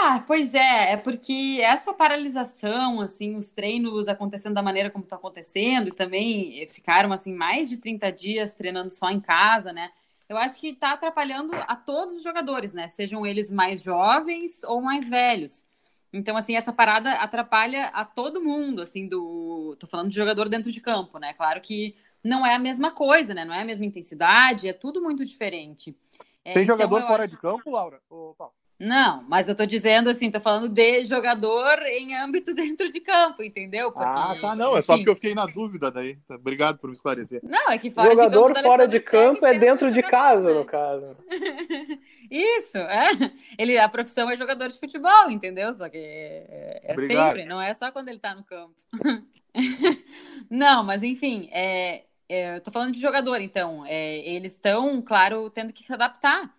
Ah, 0.03 0.23
pois 0.25 0.55
é, 0.55 0.93
é 0.93 0.97
porque 0.97 1.59
essa 1.61 1.93
paralisação, 1.93 3.01
assim, 3.01 3.35
os 3.35 3.51
treinos 3.51 4.07
acontecendo 4.07 4.55
da 4.55 4.61
maneira 4.63 4.89
como 4.89 5.03
estão 5.03 5.15
acontecendo, 5.15 5.89
e 5.89 5.91
também 5.91 6.67
ficaram, 6.71 7.13
assim, 7.13 7.31
mais 7.35 7.69
de 7.69 7.77
30 7.77 8.11
dias 8.11 8.51
treinando 8.51 8.89
só 8.89 9.11
em 9.11 9.19
casa, 9.19 9.71
né? 9.71 9.91
Eu 10.27 10.37
acho 10.37 10.59
que 10.59 10.69
está 10.69 10.93
atrapalhando 10.93 11.51
a 11.53 11.75
todos 11.75 12.15
os 12.17 12.23
jogadores, 12.23 12.73
né? 12.73 12.87
Sejam 12.87 13.27
eles 13.27 13.51
mais 13.51 13.83
jovens 13.83 14.63
ou 14.63 14.81
mais 14.81 15.07
velhos. 15.07 15.63
Então, 16.11 16.35
assim, 16.35 16.55
essa 16.55 16.73
parada 16.73 17.13
atrapalha 17.13 17.89
a 17.89 18.03
todo 18.03 18.41
mundo, 18.43 18.81
assim, 18.81 19.07
do. 19.07 19.77
Tô 19.79 19.85
falando 19.85 20.09
de 20.09 20.15
jogador 20.15 20.49
dentro 20.49 20.71
de 20.71 20.81
campo, 20.81 21.19
né? 21.19 21.33
Claro 21.33 21.61
que 21.61 21.95
não 22.23 22.43
é 22.43 22.55
a 22.55 22.59
mesma 22.59 22.89
coisa, 22.89 23.35
né? 23.35 23.45
Não 23.45 23.53
é 23.53 23.61
a 23.61 23.65
mesma 23.65 23.85
intensidade, 23.85 24.67
é 24.67 24.73
tudo 24.73 24.99
muito 24.99 25.23
diferente. 25.23 25.95
É, 26.43 26.53
Tem 26.53 26.63
então, 26.63 26.75
jogador 26.75 27.03
fora 27.03 27.25
acho... 27.25 27.35
de 27.35 27.37
campo, 27.39 27.69
Laura? 27.69 28.01
Ô, 28.09 28.33
Paulo? 28.35 28.60
Não, 28.81 29.23
mas 29.29 29.47
eu 29.47 29.53
tô 29.53 29.63
dizendo 29.63 30.09
assim, 30.09 30.31
tô 30.31 30.41
falando 30.41 30.67
de 30.67 31.03
jogador 31.03 31.79
em 31.83 32.15
âmbito 32.15 32.51
dentro 32.55 32.89
de 32.89 32.99
campo, 32.99 33.43
entendeu? 33.43 33.91
Porque, 33.91 34.07
ah, 34.07 34.35
tá, 34.41 34.55
não, 34.55 34.75
é 34.75 34.81
só 34.81 34.95
porque 34.95 35.09
eu 35.11 35.13
fiquei 35.13 35.35
na 35.35 35.45
dúvida 35.45 35.91
daí. 35.91 36.17
Obrigado 36.27 36.79
por 36.79 36.87
me 36.87 36.95
esclarecer. 36.95 37.41
Não, 37.43 37.69
é 37.69 37.77
que 37.77 37.91
fora 37.91 38.09
jogador 38.09 38.47
de 38.47 38.53
campo, 38.55 38.67
fora 38.67 38.87
de 38.87 38.99
campo 38.99 39.45
é 39.45 39.59
dentro 39.59 39.91
de 39.91 40.01
casa, 40.01 40.41
né? 40.41 40.53
no 40.55 40.65
caso. 40.65 41.15
Isso, 42.31 42.77
é. 42.79 43.09
Ele, 43.55 43.77
a 43.77 43.87
profissão 43.87 44.27
é 44.31 44.35
jogador 44.35 44.69
de 44.69 44.79
futebol, 44.79 45.29
entendeu? 45.29 45.71
Só 45.75 45.87
que 45.87 45.97
é, 45.97 46.81
é 46.83 46.95
sempre, 46.95 47.45
não 47.45 47.61
é 47.61 47.75
só 47.75 47.91
quando 47.91 48.07
ele 48.07 48.19
tá 48.19 48.33
no 48.33 48.43
campo. 48.43 48.73
não, 50.49 50.83
mas 50.83 51.03
enfim, 51.03 51.49
é, 51.51 52.03
é, 52.27 52.55
eu 52.55 52.61
tô 52.61 52.71
falando 52.71 52.93
de 52.93 52.99
jogador, 52.99 53.41
então. 53.41 53.85
É, 53.85 54.27
eles 54.27 54.53
estão, 54.53 54.99
claro, 55.03 55.51
tendo 55.51 55.71
que 55.71 55.83
se 55.83 55.93
adaptar. 55.93 56.51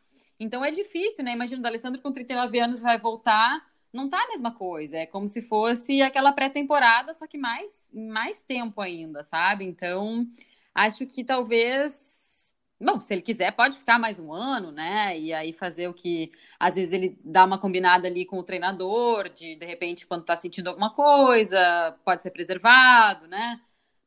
Então 0.43 0.65
é 0.65 0.73
difícil, 0.73 1.25
né? 1.25 1.33
Imagina 1.33 1.63
o 1.63 1.67
Alessandro 1.67 2.03
com 2.03 2.13
39 2.13 2.59
anos 2.59 2.81
vai 2.81 2.99
voltar, 2.99 3.65
não 3.93 4.09
tá 4.09 4.21
a 4.21 4.29
mesma 4.29 4.53
coisa. 4.53 4.97
É 4.99 5.07
como 5.07 5.29
se 5.29 5.41
fosse 5.41 6.03
aquela 6.03 6.33
pré-temporada, 6.33 7.13
só 7.15 7.27
que 7.29 7.39
mais, 7.39 7.89
mais 7.95 8.43
tempo 8.43 8.81
ainda, 8.81 9.23
sabe? 9.23 9.65
Então, 9.65 10.27
acho 10.75 11.07
que 11.07 11.23
talvez. 11.25 12.53
Bom, 12.81 13.01
se 13.01 13.15
ele 13.15 13.23
quiser, 13.23 13.53
pode 13.53 13.79
ficar 13.79 13.99
mais 14.01 14.19
um 14.19 14.33
ano, 14.33 14.73
né? 14.73 15.17
E 15.17 15.33
aí 15.33 15.53
fazer 15.53 15.87
o 15.89 15.95
que. 15.95 16.33
Às 16.59 16.75
vezes 16.75 16.93
ele 16.93 17.17
dá 17.25 17.45
uma 17.45 17.59
combinada 17.59 18.09
ali 18.09 18.25
com 18.27 18.39
o 18.39 18.43
treinador, 18.43 19.29
de 19.29 19.55
de 19.55 19.65
repente, 19.67 20.07
quando 20.07 20.25
tá 20.25 20.35
sentindo 20.35 20.69
alguma 20.69 20.91
coisa, 20.91 21.97
pode 22.05 22.21
ser 22.23 22.33
preservado, 22.33 23.29
né? 23.29 23.61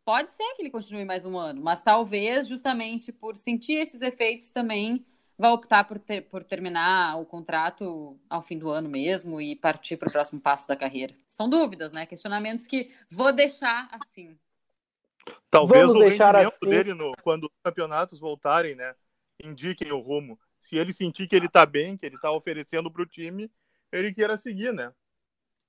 Pode 0.03 0.31
ser 0.31 0.43
que 0.55 0.61
ele 0.61 0.69
continue 0.69 1.05
mais 1.05 1.23
um 1.25 1.37
ano, 1.37 1.63
mas 1.63 1.81
talvez 1.81 2.47
justamente 2.47 3.11
por 3.11 3.35
sentir 3.35 3.75
esses 3.75 4.01
efeitos 4.01 4.51
também 4.51 5.05
vai 5.37 5.51
optar 5.51 5.83
por, 5.83 5.99
ter, 5.99 6.21
por 6.21 6.43
terminar 6.43 7.19
o 7.19 7.25
contrato 7.25 8.17
ao 8.29 8.41
fim 8.41 8.57
do 8.57 8.69
ano 8.69 8.89
mesmo 8.89 9.41
e 9.41 9.55
partir 9.55 9.97
para 9.97 10.09
o 10.09 10.11
próximo 10.11 10.39
passo 10.39 10.67
da 10.67 10.75
carreira? 10.75 11.13
São 11.27 11.49
dúvidas, 11.49 11.91
né? 11.91 12.05
Questionamentos 12.05 12.65
que 12.67 12.91
vou 13.09 13.31
deixar 13.31 13.87
assim. 13.91 14.37
Talvez 15.49 15.87
Vamos 15.87 15.95
o 15.95 15.99
rendimento 16.07 16.47
assim. 16.47 16.69
dele 16.69 16.93
no, 16.93 17.13
quando 17.21 17.45
os 17.45 17.61
campeonatos 17.63 18.19
voltarem, 18.19 18.75
né, 18.75 18.95
indiquem 19.43 19.91
o 19.91 19.99
rumo. 19.99 20.39
Se 20.61 20.77
ele 20.77 20.93
sentir 20.93 21.27
que 21.27 21.35
ele 21.35 21.47
está 21.47 21.65
bem, 21.65 21.97
que 21.97 22.05
ele 22.05 22.15
está 22.15 22.31
oferecendo 22.31 22.91
para 22.91 23.01
o 23.01 23.05
time, 23.05 23.51
ele 23.91 24.13
queira 24.13 24.37
seguir, 24.37 24.73
né? 24.73 24.91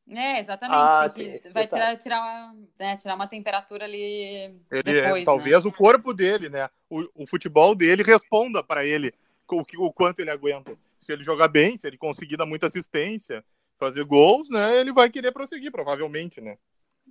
É, 0.08 0.38
exatamente. 0.38 0.78
Ah, 0.78 1.10
que, 1.12 1.48
vai 1.52 1.66
tirar, 1.66 1.96
tirar, 1.98 2.20
uma, 2.20 2.56
né, 2.78 2.96
tirar 2.96 3.14
uma 3.16 3.26
temperatura 3.26 3.84
ali 3.86 4.00
ele, 4.00 4.60
é, 4.70 4.82
depois, 4.82 5.24
Talvez 5.24 5.64
né? 5.64 5.68
o 5.68 5.72
corpo 5.72 6.14
dele, 6.14 6.48
né? 6.48 6.70
O, 6.88 7.22
o 7.22 7.26
futebol 7.26 7.74
dele 7.74 8.04
responda 8.04 8.62
para 8.62 8.84
ele 8.84 9.12
o, 9.54 9.64
o 9.78 9.92
quanto 9.92 10.20
ele 10.20 10.30
aguenta. 10.30 10.76
Se 10.98 11.12
ele 11.12 11.22
jogar 11.22 11.48
bem, 11.48 11.76
se 11.76 11.86
ele 11.86 11.96
conseguir 11.96 12.36
dar 12.36 12.46
muita 12.46 12.66
assistência, 12.66 13.44
fazer 13.78 14.04
gols, 14.04 14.48
né, 14.48 14.78
ele 14.78 14.92
vai 14.92 15.10
querer 15.10 15.32
prosseguir, 15.32 15.70
provavelmente, 15.70 16.40
né? 16.40 16.56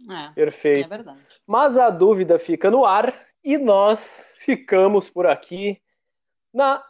É, 0.10 0.34
Perfeito. 0.34 0.86
É 0.86 0.98
verdade. 0.98 1.20
Mas 1.48 1.78
a 1.78 1.90
dúvida 1.90 2.38
fica 2.38 2.70
no 2.70 2.86
ar 2.86 3.26
e 3.44 3.58
nós 3.58 4.34
ficamos 4.40 5.10
por 5.10 5.26
aqui 5.26 5.80
na 6.54 6.84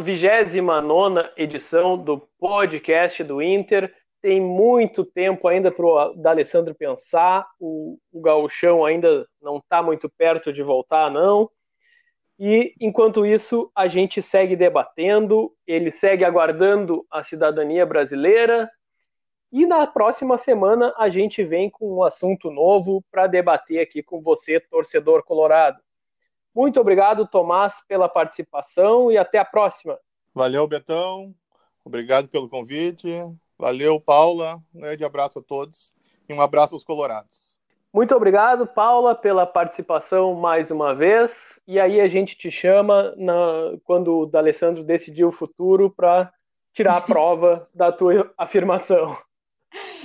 29 0.00 1.30
edição 1.36 1.96
do 1.96 2.18
podcast 2.38 3.22
do 3.22 3.40
Inter. 3.40 3.94
Tem 4.20 4.40
muito 4.40 5.04
tempo 5.04 5.46
ainda 5.46 5.70
para 5.70 5.86
o 5.86 6.14
D'Alessandro 6.14 6.74
pensar. 6.74 7.46
O, 7.60 7.98
o 8.12 8.20
gauchão 8.20 8.84
ainda 8.84 9.26
não 9.40 9.58
está 9.58 9.82
muito 9.82 10.10
perto 10.10 10.52
de 10.52 10.62
voltar, 10.62 11.10
não. 11.10 11.48
E 12.38 12.74
enquanto 12.78 13.24
isso, 13.24 13.70
a 13.74 13.88
gente 13.88 14.20
segue 14.20 14.54
debatendo, 14.54 15.54
ele 15.66 15.90
segue 15.90 16.24
aguardando 16.24 17.06
a 17.10 17.24
cidadania 17.24 17.86
brasileira. 17.86 18.70
E 19.50 19.64
na 19.64 19.86
próxima 19.86 20.36
semana 20.36 20.92
a 20.98 21.08
gente 21.08 21.42
vem 21.42 21.70
com 21.70 21.96
um 21.96 22.02
assunto 22.02 22.50
novo 22.50 23.02
para 23.10 23.26
debater 23.26 23.80
aqui 23.80 24.02
com 24.02 24.20
você, 24.20 24.60
torcedor 24.60 25.22
colorado. 25.24 25.80
Muito 26.54 26.80
obrigado, 26.80 27.26
Tomás, 27.26 27.82
pela 27.86 28.08
participação 28.08 29.10
e 29.10 29.16
até 29.16 29.38
a 29.38 29.44
próxima. 29.44 29.98
Valeu, 30.34 30.66
Betão. 30.66 31.34
Obrigado 31.84 32.28
pelo 32.28 32.48
convite. 32.48 33.08
Valeu, 33.58 33.98
Paula. 34.00 34.60
Um 34.74 34.80
grande 34.80 35.04
abraço 35.04 35.38
a 35.38 35.42
todos 35.42 35.94
e 36.28 36.34
um 36.34 36.40
abraço 36.40 36.74
aos 36.74 36.84
colorados. 36.84 37.45
Muito 37.92 38.14
obrigado, 38.14 38.66
Paula, 38.66 39.14
pela 39.14 39.46
participação 39.46 40.34
mais 40.34 40.70
uma 40.70 40.94
vez. 40.94 41.58
E 41.66 41.80
aí 41.80 42.00
a 42.00 42.08
gente 42.08 42.36
te 42.36 42.50
chama 42.50 43.14
na, 43.16 43.76
quando 43.84 44.18
o 44.18 44.26
D'Alessandro 44.26 44.84
decidir 44.84 45.24
o 45.24 45.32
futuro 45.32 45.90
para 45.90 46.32
tirar 46.74 46.98
a 46.98 47.00
prova 47.02 47.68
da 47.74 47.90
tua 47.90 48.32
afirmação. 48.36 49.16